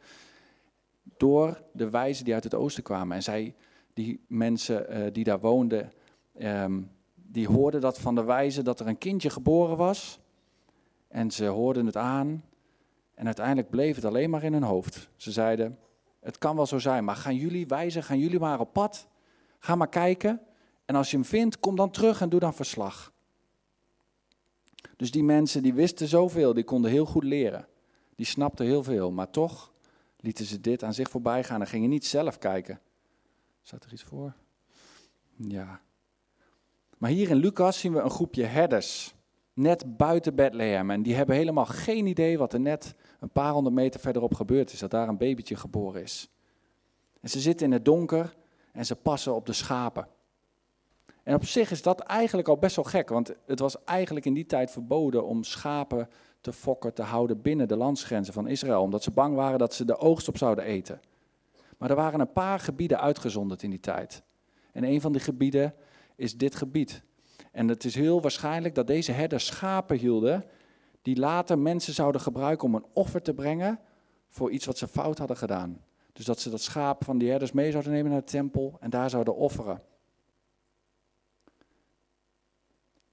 [1.17, 3.15] Door de wijzen die uit het oosten kwamen.
[3.15, 3.55] En zij,
[3.93, 5.91] die mensen eh, die daar woonden,
[6.37, 6.81] ehm,
[7.15, 10.19] die hoorden dat van de wijzen dat er een kindje geboren was.
[11.07, 12.43] En ze hoorden het aan.
[13.21, 15.09] En uiteindelijk bleef het alleen maar in hun hoofd.
[15.15, 15.79] Ze zeiden,
[16.19, 19.07] het kan wel zo zijn, maar gaan jullie wijzen, gaan jullie maar op pad.
[19.59, 20.41] Ga maar kijken.
[20.85, 23.13] En als je hem vindt, kom dan terug en doe dan verslag.
[24.95, 27.67] Dus die mensen die wisten zoveel, die konden heel goed leren.
[28.15, 29.73] Die snapten heel veel, maar toch
[30.17, 32.81] lieten ze dit aan zich voorbij gaan en gingen niet zelf kijken.
[33.61, 34.33] Staat er iets voor?
[35.35, 35.81] Ja.
[36.97, 39.13] Maar hier in Lucas zien we een groepje herders,
[39.53, 40.89] net buiten Bethlehem.
[40.89, 44.73] En die hebben helemaal geen idee wat er net een paar honderd meter verderop gebeurd
[44.73, 46.29] is, dat daar een babytje geboren is.
[47.21, 48.35] En ze zitten in het donker
[48.71, 50.07] en ze passen op de schapen.
[51.23, 54.33] En op zich is dat eigenlijk al best wel gek, want het was eigenlijk in
[54.33, 56.09] die tijd verboden om schapen
[56.41, 59.85] te fokken, te houden binnen de landsgrenzen van Israël, omdat ze bang waren dat ze
[59.85, 60.99] de oogst op zouden eten.
[61.77, 64.23] Maar er waren een paar gebieden uitgezonderd in die tijd.
[64.71, 65.73] En een van die gebieden
[66.15, 67.03] is dit gebied.
[67.51, 70.45] En het is heel waarschijnlijk dat deze herders schapen hielden,
[71.01, 73.79] die later mensen zouden gebruiken om een offer te brengen
[74.29, 75.81] voor iets wat ze fout hadden gedaan.
[76.13, 78.89] Dus dat ze dat schaap van die herders mee zouden nemen naar de tempel en
[78.89, 79.81] daar zouden offeren.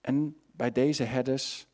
[0.01, 1.67] En bij deze herders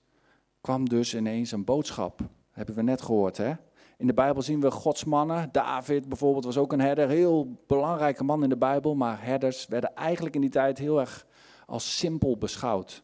[0.60, 2.18] kwam dus ineens een boodschap.
[2.18, 3.52] Dat hebben we net gehoord, hè?
[3.96, 5.48] In de Bijbel zien we Gods mannen.
[5.52, 8.94] David bijvoorbeeld was ook een herder, heel belangrijke man in de Bijbel.
[8.94, 11.26] Maar herders werden eigenlijk in die tijd heel erg
[11.66, 13.02] als simpel beschouwd.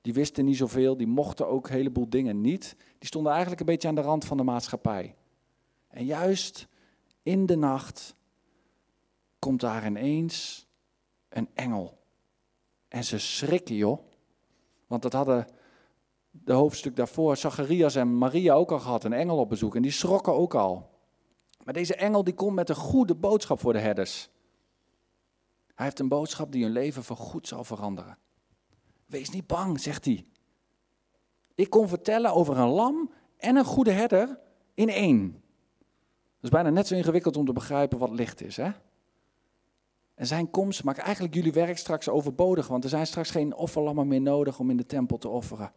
[0.00, 2.76] Die wisten niet zoveel, die mochten ook een heleboel dingen niet.
[2.98, 5.14] Die stonden eigenlijk een beetje aan de rand van de maatschappij.
[5.88, 6.68] En juist
[7.22, 8.14] in de nacht
[9.38, 10.66] komt daar ineens
[11.28, 11.98] een engel.
[12.88, 13.98] En ze schrikken, joh.
[14.86, 15.46] Want dat hadden
[16.30, 19.76] de hoofdstuk daarvoor Zacharias en Maria ook al gehad, een engel op bezoek.
[19.76, 20.90] En die schrokken ook al.
[21.64, 24.28] Maar deze engel die komt met een goede boodschap voor de herders.
[25.76, 28.18] Hij heeft een boodschap die hun leven voorgoed zal veranderen.
[29.06, 30.26] Wees niet bang, zegt hij.
[31.54, 34.38] Ik kon vertellen over een lam en een goede herder
[34.74, 35.30] in één.
[35.30, 38.70] Dat is bijna net zo ingewikkeld om te begrijpen wat licht is, hè?
[40.14, 44.08] En zijn komst maakt eigenlijk jullie werk straks overbodig, want er zijn straks geen offerlammen
[44.08, 45.72] meer nodig om in de tempel te offeren.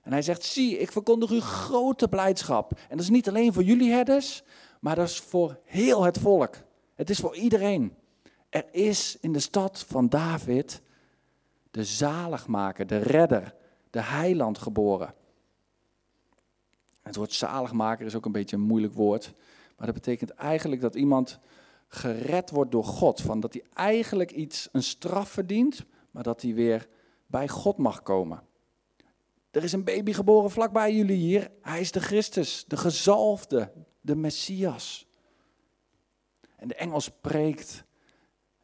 [0.00, 2.72] En hij zegt, zie, ik verkondig u grote blijdschap.
[2.72, 4.42] En dat is niet alleen voor jullie herders,
[4.80, 6.56] maar dat is voor heel het volk.
[6.94, 7.94] Het is voor iedereen.
[8.50, 10.82] Er is in de stad van David
[11.70, 13.54] de zaligmaker, de redder,
[13.90, 15.14] de heiland geboren.
[17.02, 19.34] Het woord zaligmaker is ook een beetje een moeilijk woord,
[19.76, 21.38] maar dat betekent eigenlijk dat iemand
[21.88, 23.20] gered wordt door God.
[23.20, 26.88] Van dat hij eigenlijk iets, een straf verdient, maar dat hij weer
[27.26, 28.42] bij God mag komen.
[29.50, 31.50] Er is een baby geboren vlakbij jullie hier.
[31.62, 35.06] Hij is de Christus, de gezalfde, de Messias.
[36.56, 37.84] En de engel spreekt.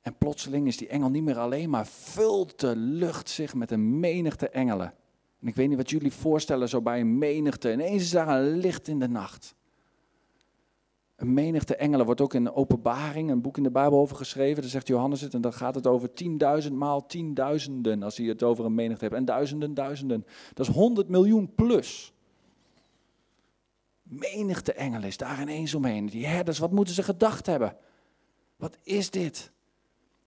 [0.06, 4.00] En plotseling is die engel niet meer alleen, maar vult de lucht zich met een
[4.00, 4.94] menigte engelen.
[5.40, 7.72] En ik weet niet wat jullie voorstellen zo bij een menigte.
[7.72, 9.54] Ineens is daar een licht in de nacht.
[11.16, 14.62] Een menigte engelen wordt ook in openbaring, een boek in de Bijbel over geschreven.
[14.62, 18.02] Daar zegt Johannes het en dan gaat het over tienduizend maal tienduizenden.
[18.02, 19.16] Als hij het over een menigte hebt.
[19.16, 20.26] En duizenden, duizenden.
[20.54, 22.12] Dat is honderd miljoen plus.
[24.02, 26.06] Menigte engelen is daar ineens omheen.
[26.06, 27.76] Die herders, wat moeten ze gedacht hebben?
[28.56, 29.54] Wat is dit?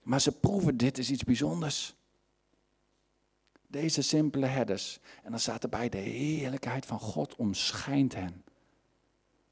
[0.10, 1.96] Maar ze proeven, dit is iets bijzonders.
[3.68, 5.00] Deze simpele herders.
[5.24, 8.44] En dan staat erbij, de heerlijkheid van God omschijnt hen.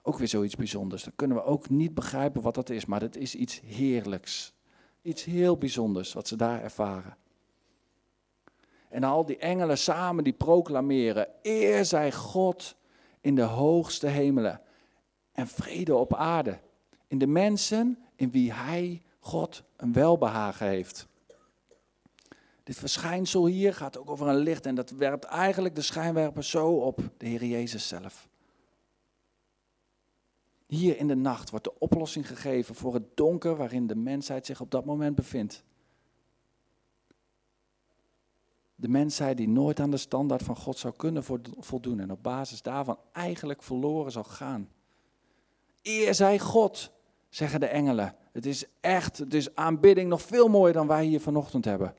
[0.02, 1.04] Ook weer zoiets bijzonders.
[1.04, 4.54] Dan kunnen we ook niet begrijpen wat dat is, maar het is iets heerlijks.
[5.02, 7.18] Iets heel bijzonders wat ze daar ervaren.
[8.90, 12.76] En al die engelen samen die proclameren, eer zij God
[13.22, 14.62] in de hoogste hemelen
[15.32, 16.60] en vrede op aarde.
[17.08, 21.08] In de mensen in wie Hij, God, een welbehagen heeft.
[22.64, 26.70] Dit verschijnsel hier gaat ook over een licht en dat werpt eigenlijk de schijnwerper zo
[26.70, 28.30] op de Heer Jezus zelf.
[30.66, 34.62] Hier in de nacht wordt de oplossing gegeven voor het donker waarin de mensheid zich
[34.62, 35.64] op dat moment bevindt.
[38.76, 41.24] De mensheid die nooit aan de standaard van God zou kunnen
[41.60, 44.70] voldoen en op basis daarvan eigenlijk verloren zal gaan.
[45.82, 46.92] Eer zij God,
[47.30, 48.16] zeggen de engelen.
[48.32, 51.96] Het is echt, het is aanbidding nog veel mooier dan wij hier vanochtend hebben.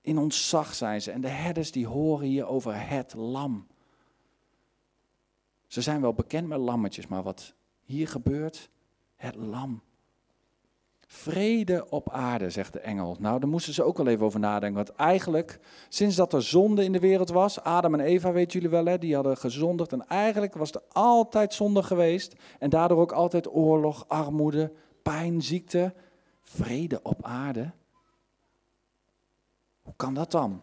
[0.00, 3.66] In ons zag zijn ze en de herders die horen hier over het lam.
[5.66, 8.70] Ze zijn wel bekend met lammetjes, maar wat hier gebeurt,
[9.16, 9.82] het lam.
[11.16, 13.16] Vrede op aarde, zegt de engel.
[13.20, 14.84] Nou, daar moesten ze ook wel even over nadenken.
[14.84, 15.58] Want eigenlijk,
[15.88, 18.98] sinds dat er zonde in de wereld was, Adam en Eva, weet jullie wel, hè,
[18.98, 19.92] die hadden gezondigd.
[19.92, 22.34] En eigenlijk was er altijd zonde geweest.
[22.58, 25.94] En daardoor ook altijd oorlog, armoede, pijn, ziekte.
[26.42, 27.70] Vrede op aarde.
[29.82, 30.62] Hoe kan dat dan?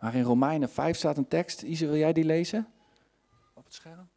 [0.00, 1.62] Maar in Romeinen 5 staat een tekst.
[1.62, 2.66] Ise, wil jij die lezen?
[3.54, 4.08] Op het scherm.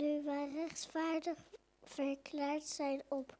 [0.00, 1.38] Nu wij rechtvaardig
[1.82, 3.36] verklaard zijn op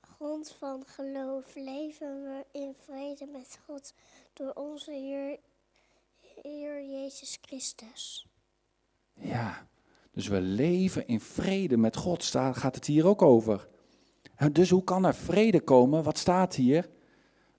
[0.00, 3.94] grond van geloof, leven we in vrede met God
[4.32, 5.38] door onze Heer,
[6.42, 8.26] Heer Jezus Christus.
[9.14, 9.66] Ja,
[10.10, 13.68] dus we leven in vrede met God, daar gaat het hier ook over.
[14.52, 16.02] Dus hoe kan er vrede komen?
[16.02, 16.90] Wat staat hier?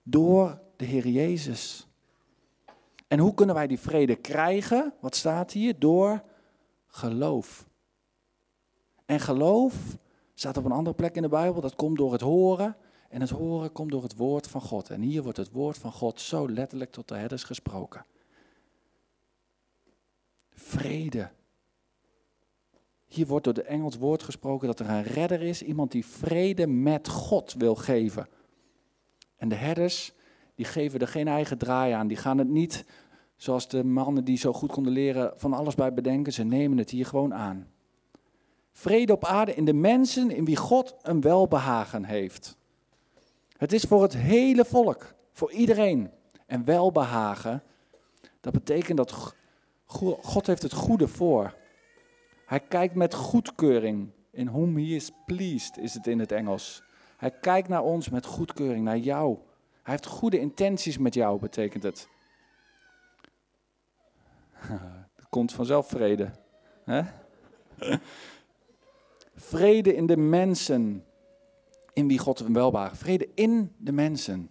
[0.03, 1.87] Door de Heer Jezus.
[3.07, 4.93] En hoe kunnen wij die vrede krijgen?
[4.99, 5.79] Wat staat hier?
[5.79, 6.23] Door
[6.87, 7.71] geloof.
[9.05, 9.97] En geloof
[10.33, 12.75] staat op een andere plek in de Bijbel, dat komt door het horen.
[13.09, 14.89] En het horen komt door het woord van God.
[14.89, 18.05] En hier wordt het woord van God zo letterlijk tot de herders gesproken.
[20.49, 21.29] Vrede.
[23.05, 26.67] Hier wordt door de Engels woord gesproken dat er een redder is, iemand die vrede
[26.67, 28.27] met God wil geven.
[29.35, 30.13] En de herders,
[30.55, 32.07] die geven er geen eigen draai aan.
[32.07, 32.85] Die gaan het niet,
[33.35, 36.33] zoals de mannen die zo goed konden leren, van alles bij bedenken.
[36.33, 37.72] Ze nemen het hier gewoon aan.
[38.73, 42.57] Vrede op aarde in de mensen in wie God een welbehagen heeft.
[43.57, 46.11] Het is voor het hele volk, voor iedereen.
[46.45, 47.63] En welbehagen,
[48.41, 49.35] dat betekent dat
[50.21, 51.55] God heeft het goede voor.
[52.45, 54.11] Hij kijkt met goedkeuring.
[54.31, 56.83] In whom he is pleased is het in het Engels.
[57.17, 59.37] Hij kijkt naar ons met goedkeuring, naar jou.
[59.83, 62.07] Hij heeft goede intenties met jou, betekent het.
[65.15, 66.31] er komt vanzelf vrede.
[66.83, 67.01] Hè?
[69.43, 71.05] Vrede in de mensen,
[71.93, 72.95] in wie God een welbaar.
[72.95, 74.49] Vrede in de mensen,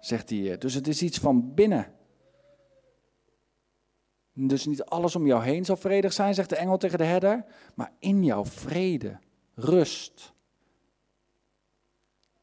[0.00, 0.58] zegt hij.
[0.58, 1.92] Dus het is iets van binnen.
[4.32, 7.44] Dus niet alles om jou heen zal vredig zijn, zegt de engel tegen de herder,
[7.74, 9.18] maar in jouw vrede.
[9.54, 10.32] rust.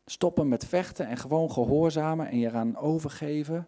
[0.05, 3.67] Stoppen met vechten en gewoon gehoorzamen en je eraan overgeven,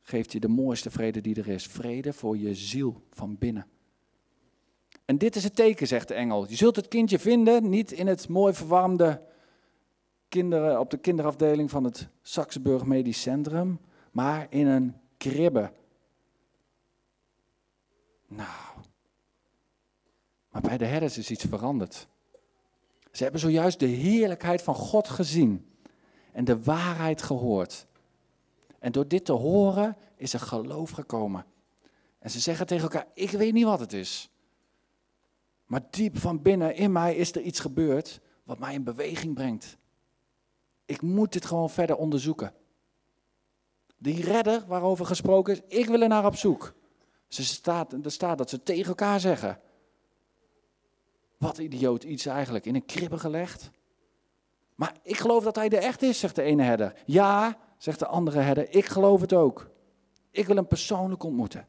[0.00, 1.66] geeft je de mooiste vrede die er is.
[1.66, 3.66] Vrede voor je ziel van binnen.
[5.08, 6.48] En dit is het teken, zegt de engel.
[6.48, 9.22] Je zult het kindje vinden, niet in het mooi verwarmde
[10.28, 13.80] kinderen, op de kinderafdeling van het Saxenburg Medisch Centrum,
[14.10, 15.72] maar in een kribbe.
[18.26, 18.48] Nou,
[20.50, 22.06] maar bij de herders is iets veranderd.
[23.12, 25.70] Ze hebben zojuist de heerlijkheid van God gezien
[26.32, 27.86] en de waarheid gehoord.
[28.78, 31.44] En door dit te horen is er geloof gekomen.
[32.18, 34.30] En ze zeggen tegen elkaar: Ik weet niet wat het is.
[35.68, 39.76] Maar diep van binnen in mij is er iets gebeurd wat mij in beweging brengt.
[40.84, 42.52] Ik moet dit gewoon verder onderzoeken.
[43.98, 46.74] Die redder waarover gesproken is, ik wil er naar op zoek.
[47.26, 49.60] Ze staat, er staat dat ze tegen elkaar zeggen.
[51.36, 53.70] Wat idioot iets eigenlijk, in een kribbe gelegd.
[54.74, 56.94] Maar ik geloof dat hij er echt is, zegt de ene herder.
[57.04, 59.70] Ja, zegt de andere herder, ik geloof het ook.
[60.30, 61.68] Ik wil hem persoonlijk ontmoeten.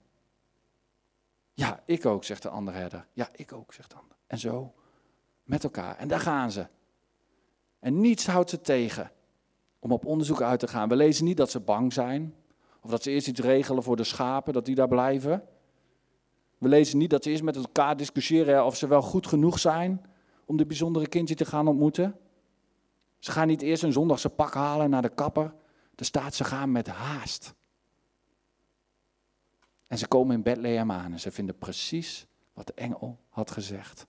[1.59, 3.05] Ja, ik ook, zegt de andere herder.
[3.13, 4.17] Ja, ik ook, zegt de ander.
[4.27, 4.73] En zo,
[5.43, 5.97] met elkaar.
[5.97, 6.67] En daar gaan ze.
[7.79, 9.11] En niets houdt ze tegen
[9.79, 10.89] om op onderzoek uit te gaan.
[10.89, 12.35] We lezen niet dat ze bang zijn.
[12.81, 15.43] Of dat ze eerst iets regelen voor de schapen, dat die daar blijven.
[16.57, 20.05] We lezen niet dat ze eerst met elkaar discussiëren of ze wel goed genoeg zijn
[20.45, 22.15] om dit bijzondere kindje te gaan ontmoeten.
[23.19, 25.53] Ze gaan niet eerst een zondagse pak halen naar de kapper.
[25.95, 27.53] Er staat ze gaan met haast.
[29.89, 34.07] En ze komen in Bethlehem aan en ze vinden precies wat de engel had gezegd.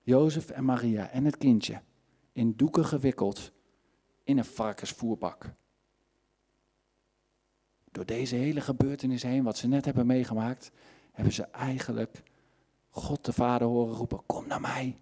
[0.00, 1.82] Jozef en Maria en het kindje
[2.32, 3.52] in doeken gewikkeld
[4.22, 5.54] in een varkensvoerbak.
[7.90, 10.70] Door deze hele gebeurtenis heen, wat ze net hebben meegemaakt,
[11.12, 12.22] hebben ze eigenlijk
[12.88, 15.00] God de Vader horen roepen: Kom naar mij.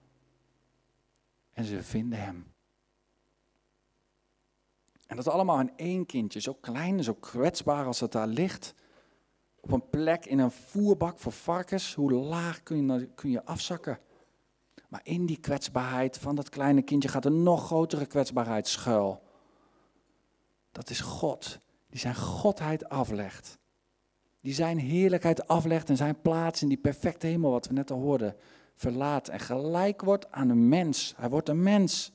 [1.50, 2.52] En ze vinden hem.
[5.06, 8.74] En dat allemaal in één kindje, zo klein zo kwetsbaar als het daar ligt.
[9.68, 11.94] Op een plek in een voerbak voor varkens.
[11.94, 13.98] Hoe laag kun je, kun je afzakken?
[14.88, 19.22] Maar in die kwetsbaarheid van dat kleine kindje gaat een nog grotere kwetsbaarheid schuil.
[20.72, 21.58] Dat is God,
[21.90, 23.58] die zijn godheid aflegt.
[24.40, 28.00] Die zijn heerlijkheid aflegt en zijn plaats in die perfecte hemel, wat we net al
[28.00, 28.36] hoorden,
[28.74, 29.28] verlaat.
[29.28, 31.14] En gelijk wordt aan een mens.
[31.16, 32.12] Hij wordt een mens.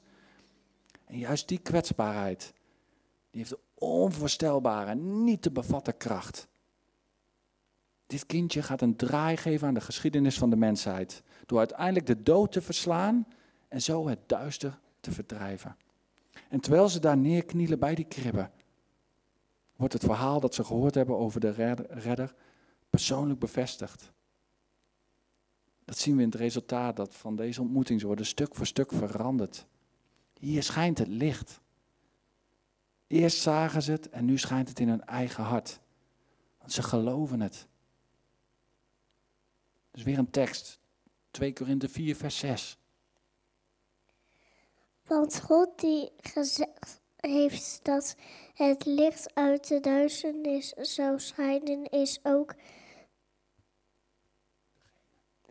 [1.05, 2.53] En juist die kwetsbaarheid,
[3.30, 6.51] die heeft een onvoorstelbare, niet te bevatten kracht.
[8.14, 11.23] Dit kindje gaat een draai geven aan de geschiedenis van de mensheid.
[11.45, 13.27] Door uiteindelijk de dood te verslaan
[13.68, 15.76] en zo het duister te verdrijven.
[16.49, 18.52] En terwijl ze daar neerknielen bij die kribben,
[19.76, 21.49] wordt het verhaal dat ze gehoord hebben over de
[21.90, 22.35] redder
[22.90, 24.11] persoonlijk bevestigd.
[25.85, 27.99] Dat zien we in het resultaat dat van deze ontmoeting.
[27.99, 29.68] Ze worden stuk voor stuk veranderd.
[30.40, 31.61] Hier schijnt het licht.
[33.07, 35.80] Eerst zagen ze het en nu schijnt het in hun eigen hart.
[36.57, 37.68] Want ze geloven het.
[39.93, 40.79] Dus weer een tekst.
[41.31, 42.77] 2 Korinthe 4, vers 6.
[45.03, 48.15] Want God die gezegd heeft dat
[48.53, 52.55] het licht uit de duisternis zou schijnen, is ook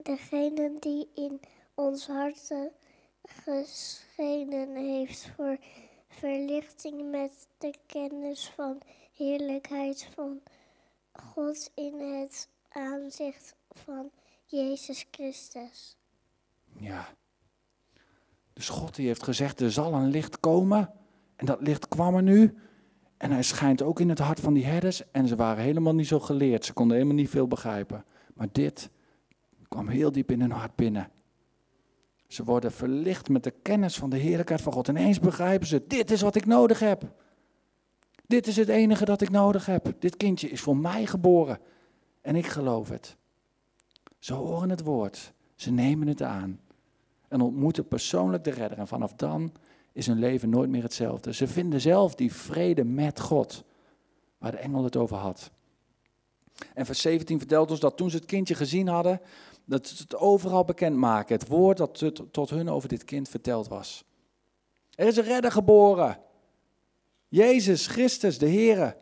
[0.02, 1.40] degene die in
[1.74, 2.72] ons harten
[3.22, 5.58] geschenen heeft voor
[6.08, 8.80] verlichting met de kennis van
[9.12, 10.42] heerlijkheid van
[11.12, 14.10] God in het aanzicht van
[14.52, 15.96] Jezus Christus.
[16.78, 17.08] Ja.
[18.52, 20.92] Dus God die heeft gezegd, er zal een licht komen.
[21.36, 22.54] En dat licht kwam er nu.
[23.16, 25.10] En hij schijnt ook in het hart van die herders.
[25.10, 26.64] En ze waren helemaal niet zo geleerd.
[26.64, 28.04] Ze konden helemaal niet veel begrijpen.
[28.34, 28.90] Maar dit
[29.68, 31.10] kwam heel diep in hun hart binnen.
[32.26, 34.88] Ze worden verlicht met de kennis van de heerlijkheid van God.
[34.88, 37.14] Ineens begrijpen ze, dit is wat ik nodig heb.
[38.26, 39.92] Dit is het enige dat ik nodig heb.
[39.98, 41.58] Dit kindje is voor mij geboren.
[42.20, 43.16] En ik geloof het.
[44.22, 45.32] Ze horen het woord.
[45.54, 46.60] Ze nemen het aan.
[47.28, 48.78] En ontmoeten persoonlijk de redder.
[48.78, 49.52] En vanaf dan
[49.92, 51.34] is hun leven nooit meer hetzelfde.
[51.34, 53.64] Ze vinden zelf die vrede met God.
[54.38, 55.50] Waar de engel het over had.
[56.74, 59.20] En vers 17 vertelt ons dat toen ze het kindje gezien hadden,
[59.64, 61.38] dat ze het overal bekend maken.
[61.38, 64.04] Het woord dat tot hun over dit kind verteld was.
[64.94, 66.18] Er is een redder geboren.
[67.28, 68.96] Jezus Christus, de Heer.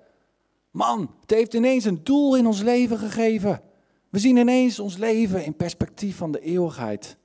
[0.70, 3.62] Man, het heeft ineens een doel in ons leven gegeven.
[4.10, 7.16] We zien ineens ons leven in perspectief van de eeuwigheid.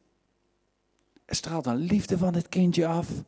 [1.25, 3.23] Er straalt een liefde van dit kindje af.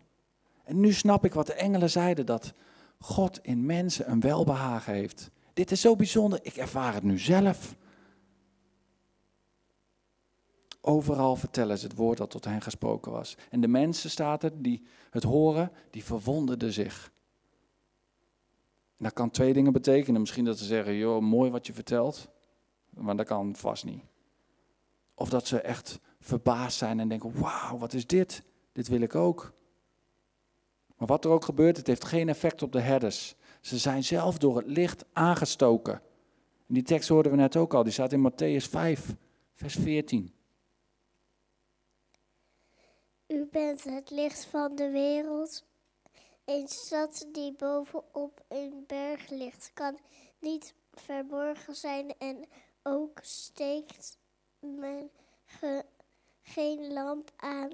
[0.64, 2.54] En nu snap ik wat de engelen zeiden, dat
[3.00, 5.30] God in mensen een welbehagen heeft.
[5.54, 7.76] Dit is zo bijzonder, ik ervaar het nu zelf.
[10.82, 13.38] Overal vertellen ze het woord dat tot hen gesproken was.
[13.50, 17.12] En de mensen, staat er, die het horen, die verwonderden zich.
[18.98, 20.22] En dat kan twee dingen betekenen.
[20.22, 22.30] Misschien dat ze zeggen, joh, mooi wat je vertelt.
[22.98, 24.03] Maar dat kan vast niet.
[25.14, 28.44] Of dat ze echt verbaasd zijn en denken, wauw, wat is dit?
[28.72, 29.53] Dit wil ik ook.
[30.98, 33.36] Maar wat er ook gebeurt, het heeft geen effect op de herders.
[33.61, 35.94] Ze zijn zelf door het licht aangestoken.
[36.68, 39.15] En die tekst hoorden we net ook al, die staat in Matthäus 5,
[39.53, 40.34] vers 14.
[43.28, 45.65] U bent het licht van de wereld.
[46.45, 49.98] Een stad die bovenop een berg ligt, kan
[50.40, 52.45] niet verborgen zijn en
[52.88, 54.18] ook steekt
[54.59, 55.11] men
[55.45, 55.85] ge-
[56.41, 57.72] geen lamp aan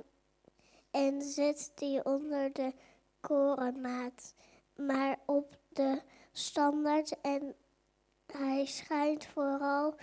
[0.91, 2.73] en zet die onder de
[3.19, 4.33] korenmaat,
[4.75, 7.55] maar op de standaard en
[8.25, 9.95] hij schijnt vooral,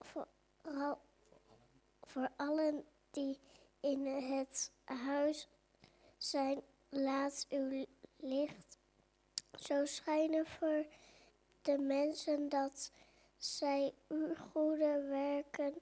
[0.00, 0.98] vooral
[2.02, 3.38] voor allen die
[3.80, 5.48] in het huis
[6.16, 7.84] zijn, laat uw
[8.16, 8.78] licht
[9.60, 10.86] zo schijnen voor
[11.62, 12.90] de mensen dat
[13.38, 15.74] zij uw goede werken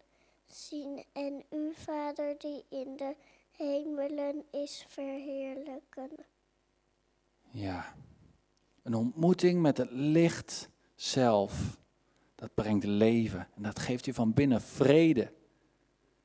[0.44, 3.16] zien en uw Vader die in de
[3.50, 6.10] hemelen is verheerlijken.
[7.50, 7.94] Ja,
[8.82, 11.78] een ontmoeting met het licht zelf.
[12.34, 15.32] Dat brengt leven en dat geeft je van binnen vrede.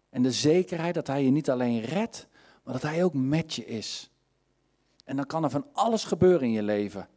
[0.10, 2.28] En de zekerheid dat hij je niet alleen redt,
[2.64, 4.12] maar dat hij ook met je is.
[5.04, 7.10] En dan kan er van alles gebeuren in je leven.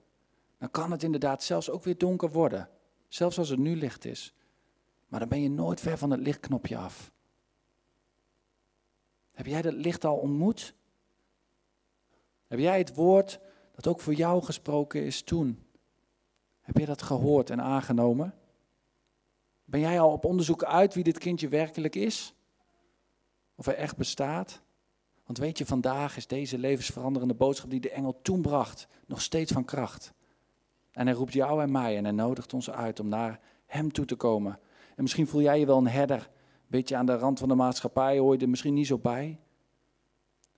[0.59, 2.69] Dan kan het inderdaad zelfs ook weer donker worden.
[3.15, 4.35] Zelfs als het nu licht is.
[5.09, 7.13] Maar dan ben je nooit ver van het lichtknopje af.
[9.33, 10.75] Heb jij dat licht al ontmoet?
[12.47, 13.41] Heb jij het woord
[13.75, 15.67] dat ook voor jou gesproken is toen?
[16.61, 18.35] Heb je dat gehoord en aangenomen?
[19.65, 22.35] Ben jij al op onderzoek uit wie dit kindje werkelijk is?
[23.55, 24.63] Of hij echt bestaat?
[25.25, 29.53] Want weet je, vandaag is deze levensveranderende boodschap die de engel toen bracht nog steeds
[29.53, 30.13] van kracht.
[30.95, 34.05] En hij roept jou en mij en hij nodigt ons uit om naar hem toe
[34.05, 34.59] te komen.
[34.97, 37.55] En misschien voel jij je wel een herder, een beetje aan de rand van de
[37.55, 39.39] maatschappij, hoor je er misschien niet zo bij.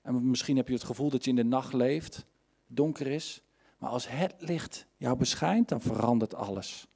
[0.03, 2.27] En misschien heb je het gevoel dat je in de nacht leeft,
[2.67, 3.43] donker is.
[3.79, 6.87] Maar als het licht jou beschijnt, dan verandert alles.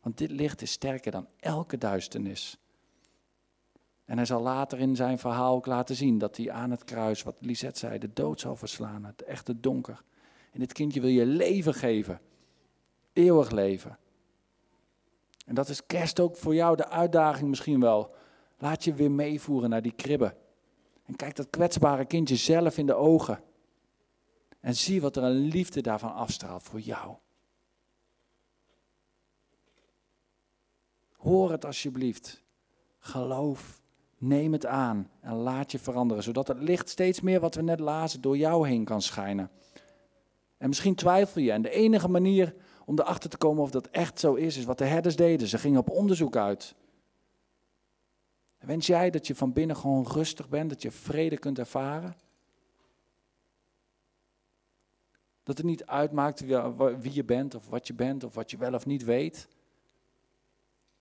[0.00, 2.58] Want dit licht is sterker dan elke duisternis.
[4.04, 7.22] En hij zal later in zijn verhaal ook laten zien dat hij aan het kruis,
[7.22, 10.02] wat Lisette zei, de dood zal verslaan, het echte donker.
[10.52, 12.20] En dit kindje wil je leven geven,
[13.18, 13.98] eeuwig leven.
[15.46, 18.14] En dat is kerst ook voor jou de uitdaging misschien wel.
[18.58, 20.36] Laat je weer meevoeren naar die kribben.
[21.04, 23.42] En kijk dat kwetsbare kindje zelf in de ogen.
[24.60, 27.16] En zie wat er een liefde daarvan afstraalt voor jou.
[31.12, 32.42] Hoor het alsjeblieft.
[32.98, 33.80] Geloof.
[34.20, 37.80] Neem het aan en laat je veranderen, zodat het licht steeds meer wat we net
[37.80, 39.50] lazen door jou heen kan schijnen.
[40.56, 42.54] En misschien twijfel je en de enige manier
[42.88, 45.48] om erachter te komen of dat echt zo is, is wat de herders deden.
[45.48, 46.74] Ze gingen op onderzoek uit.
[48.58, 52.16] Wens jij dat je van binnen gewoon rustig bent, dat je vrede kunt ervaren?
[55.42, 56.40] Dat het niet uitmaakt
[57.00, 59.48] wie je bent of wat je bent of wat je wel of niet weet.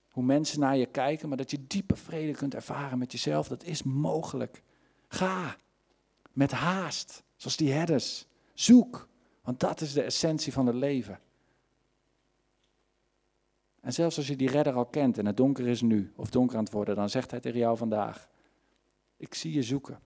[0.10, 3.64] Hoe mensen naar je kijken, maar dat je diepe vrede kunt ervaren met jezelf, dat
[3.64, 4.64] is mogelijk.
[5.08, 5.58] Ga
[6.34, 8.28] met haast, zoals die herders.
[8.54, 9.08] Zoek,
[9.42, 11.20] want dat is de essentie van het leven.
[13.88, 16.58] En zelfs als je die redder al kent en het donker is nu, of donker
[16.58, 18.30] aan het worden, dan zegt hij tegen jou vandaag,
[19.18, 20.00] ik zie je zoeken.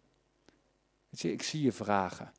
[1.10, 2.32] Ik zie je vragen.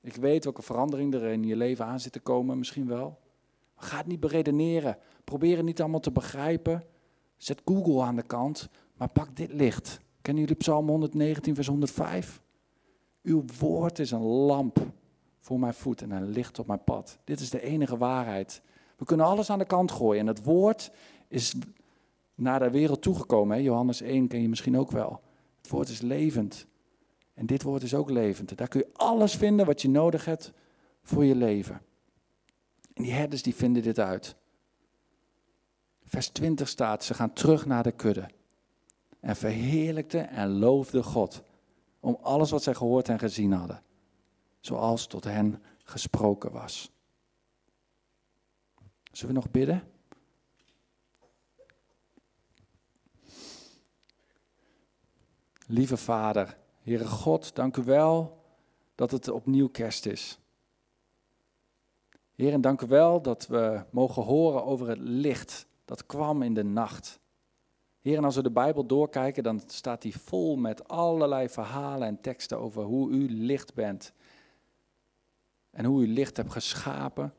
[0.00, 3.18] Ik weet welke verandering er in je leven aan zit te komen, misschien wel.
[3.76, 4.98] Ga het niet beredeneren.
[5.24, 6.84] Probeer het niet allemaal te begrijpen.
[7.36, 10.00] Zet Google aan de kant, maar pak dit licht.
[10.22, 12.42] Kennen jullie Psalm 119, vers 105?
[13.22, 14.92] Uw woord is een lamp
[15.38, 17.18] voor mijn voet en een licht op mijn pad.
[17.24, 18.62] Dit is de enige waarheid.
[18.98, 20.20] We kunnen alles aan de kant gooien.
[20.20, 20.90] En het woord
[21.28, 21.54] is
[22.34, 23.56] naar de wereld toegekomen.
[23.56, 23.62] Hè?
[23.62, 25.20] Johannes 1 ken je misschien ook wel.
[25.56, 26.66] Het woord is levend.
[27.34, 28.56] En dit woord is ook levend.
[28.56, 30.52] Daar kun je alles vinden wat je nodig hebt
[31.02, 31.80] voor je leven.
[32.94, 34.36] En die herders die vinden dit uit.
[36.04, 38.28] Vers 20 staat, ze gaan terug naar de kudde.
[39.20, 41.42] En verheerlijkten en loofden God.
[42.00, 43.82] Om alles wat zij gehoord en gezien hadden.
[44.60, 46.90] Zoals tot hen gesproken was.
[49.18, 49.82] Zullen we nog bidden?
[55.66, 58.42] Lieve Vader, Heere God, dank u wel
[58.94, 60.38] dat het opnieuw kerst is.
[62.34, 66.54] Heer, en dank u wel dat we mogen horen over het licht dat kwam in
[66.54, 67.20] de nacht.
[68.00, 72.20] Heer, en als we de Bijbel doorkijken, dan staat die vol met allerlei verhalen en
[72.20, 74.12] teksten over hoe u licht bent.
[75.70, 77.32] En hoe u licht hebt geschapen.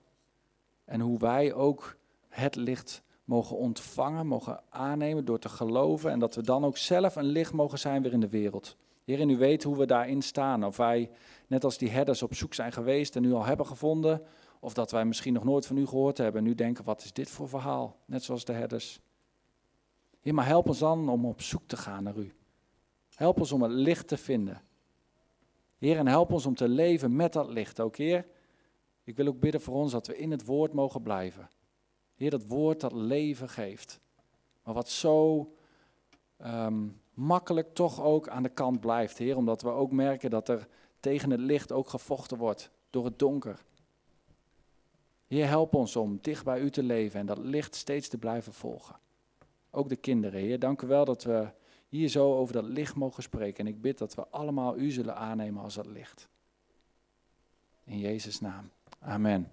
[0.89, 1.95] En hoe wij ook
[2.27, 6.11] het licht mogen ontvangen, mogen aannemen door te geloven.
[6.11, 8.77] En dat we dan ook zelf een licht mogen zijn weer in de wereld.
[9.03, 10.65] Heer, en u weet hoe we daarin staan.
[10.65, 11.09] Of wij,
[11.47, 14.21] net als die herders, op zoek zijn geweest en u al hebben gevonden.
[14.59, 17.13] Of dat wij misschien nog nooit van u gehoord hebben en nu denken, wat is
[17.13, 17.97] dit voor verhaal?
[18.05, 18.99] Net zoals de herders.
[20.19, 22.33] Heer, maar help ons dan om op zoek te gaan naar u.
[23.15, 24.61] Help ons om het licht te vinden.
[25.77, 28.25] Heer, en help ons om te leven met dat licht ook, Heer.
[29.09, 31.49] Ik wil ook bidden voor ons dat we in het woord mogen blijven.
[32.15, 33.99] Heer, dat woord dat leven geeft.
[34.63, 35.49] Maar wat zo
[36.37, 39.37] ehm, makkelijk toch ook aan de kant blijft, Heer.
[39.37, 40.67] Omdat we ook merken dat er
[40.99, 43.63] tegen het licht ook gevochten wordt door het donker.
[45.27, 48.53] Heer, help ons om dicht bij u te leven en dat licht steeds te blijven
[48.53, 48.99] volgen.
[49.71, 51.51] Ook de kinderen, Heer, dank u wel dat we
[51.87, 53.65] hier zo over dat licht mogen spreken.
[53.65, 56.27] En ik bid dat we allemaal u zullen aannemen als dat licht.
[57.83, 58.69] In Jezus' naam.
[59.07, 59.45] Amen.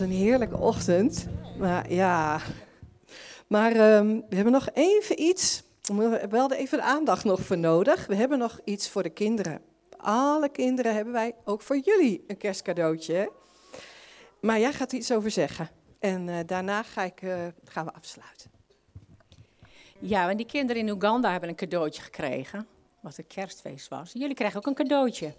[0.00, 1.26] Een heerlijke ochtend.
[1.58, 2.40] Maar ja.
[3.46, 5.62] Maar ehm, we hebben nog even iets.
[5.82, 8.06] We hebben wel even de aandacht nog voor nodig.
[8.06, 9.60] We hebben nog iets voor de kinderen.
[9.96, 13.32] Alle kinderen hebben wij ook voor jullie een kerstcadeautje.
[14.40, 15.70] Maar jij gaat iets over zeggen.
[15.98, 18.50] En eh, daarna ga ik, eh, gaan we afsluiten.
[19.98, 22.66] Ja, want die kinderen in Oeganda hebben een cadeautje gekregen.
[23.00, 24.12] Wat een kerstfeest was.
[24.12, 25.32] Jullie krijgen ook een cadeautje.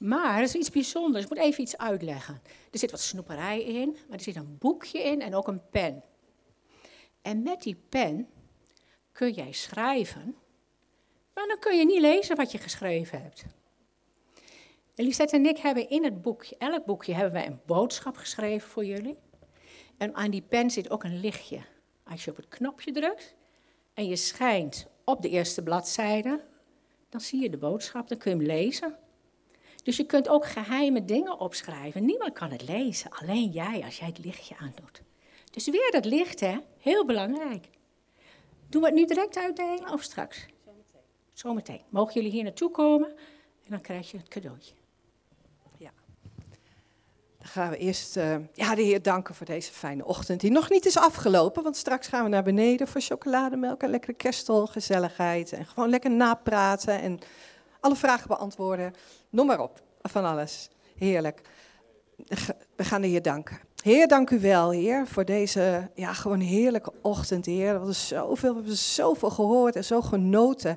[0.00, 1.24] Maar er is iets bijzonders.
[1.24, 2.42] Ik moet even iets uitleggen.
[2.70, 6.04] Er zit wat snoeperij in, maar er zit een boekje in en ook een pen.
[7.22, 8.28] En met die pen
[9.12, 10.36] kun jij schrijven,
[11.34, 13.44] maar dan kun je niet lezen wat je geschreven hebt.
[14.94, 18.84] Elisette en ik hebben in het boekje, elk boekje, hebben wij een boodschap geschreven voor
[18.84, 19.16] jullie.
[19.96, 21.60] En aan die pen zit ook een lichtje.
[22.04, 23.34] Als je op het knopje drukt
[23.94, 26.44] en je schijnt op de eerste bladzijde,
[27.08, 28.98] dan zie je de boodschap, dan kun je hem lezen.
[29.82, 32.04] Dus je kunt ook geheime dingen opschrijven.
[32.04, 35.02] Niemand kan het lezen, alleen jij als jij het lichtje aandoet.
[35.50, 36.58] Dus weer dat licht, hè?
[36.78, 37.68] Heel belangrijk.
[38.68, 40.46] Doen we het nu direct uitdelen of straks?
[41.32, 41.82] Zometeen.
[41.88, 43.08] Mogen jullie hier naartoe komen
[43.64, 44.74] en dan krijg je het cadeautje.
[47.40, 50.70] Dan gaan we eerst uh, ja, de Heer danken voor deze fijne ochtend, die nog
[50.70, 51.62] niet is afgelopen.
[51.62, 55.52] Want straks gaan we naar beneden voor chocolademelk en lekkere kerstel, gezelligheid.
[55.52, 57.18] En gewoon lekker napraten en
[57.80, 58.94] alle vragen beantwoorden.
[59.30, 60.70] Noem maar op, van alles.
[60.96, 61.40] Heerlijk.
[62.76, 63.58] We gaan de Heer danken.
[63.82, 67.80] Heer, dank u wel, Heer, voor deze ja, gewoon heerlijke ochtend, Heer.
[67.92, 70.76] Zoveel, we hebben zoveel gehoord en zo genoten.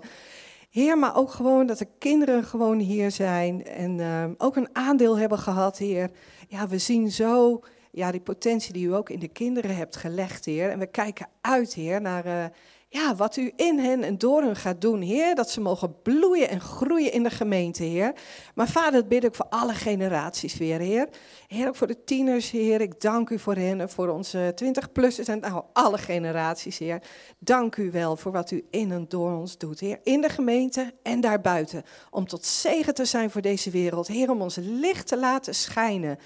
[0.70, 5.18] Heer, maar ook gewoon dat de kinderen gewoon hier zijn en uh, ook een aandeel
[5.18, 6.10] hebben gehad, Heer.
[6.48, 7.62] Ja, we zien zo
[7.92, 10.70] ja, die potentie die u ook in de kinderen hebt gelegd, Heer.
[10.70, 12.46] En we kijken uit, Heer, naar uh,
[12.94, 15.36] ja, wat u in hen en door hen gaat doen, Heer.
[15.36, 18.14] Dat ze mogen bloeien en groeien in de gemeente, Heer.
[18.56, 21.10] Maar Vader, dat bid ik voor alle generaties weer, Heer.
[21.48, 22.82] Heer, ook voor de tieners, Heer.
[22.82, 27.02] Ik dank u voor hen en voor onze 20-plussers en nou, alle generaties, Heer.
[27.40, 30.00] Dank u wel voor wat u in en door ons doet, Heer.
[30.04, 31.84] In de gemeente en daarbuiten.
[32.12, 34.08] Om tot zegen te zijn voor deze wereld.
[34.08, 36.18] Heer, om ons licht te laten schijnen.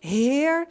[0.00, 0.66] Heer,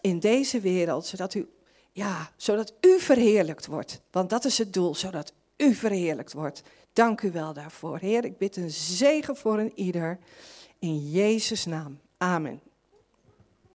[0.00, 1.48] in deze wereld, zodat u
[1.92, 4.00] ja, zodat u verheerlijkt wordt.
[4.10, 6.62] Want dat is het doel, zodat u verheerlijkt wordt.
[6.92, 7.98] Dank u wel daarvoor.
[7.98, 10.18] Heer, ik bid een zegen voor een ieder.
[10.78, 12.00] In Jezus' naam.
[12.16, 12.60] Amen.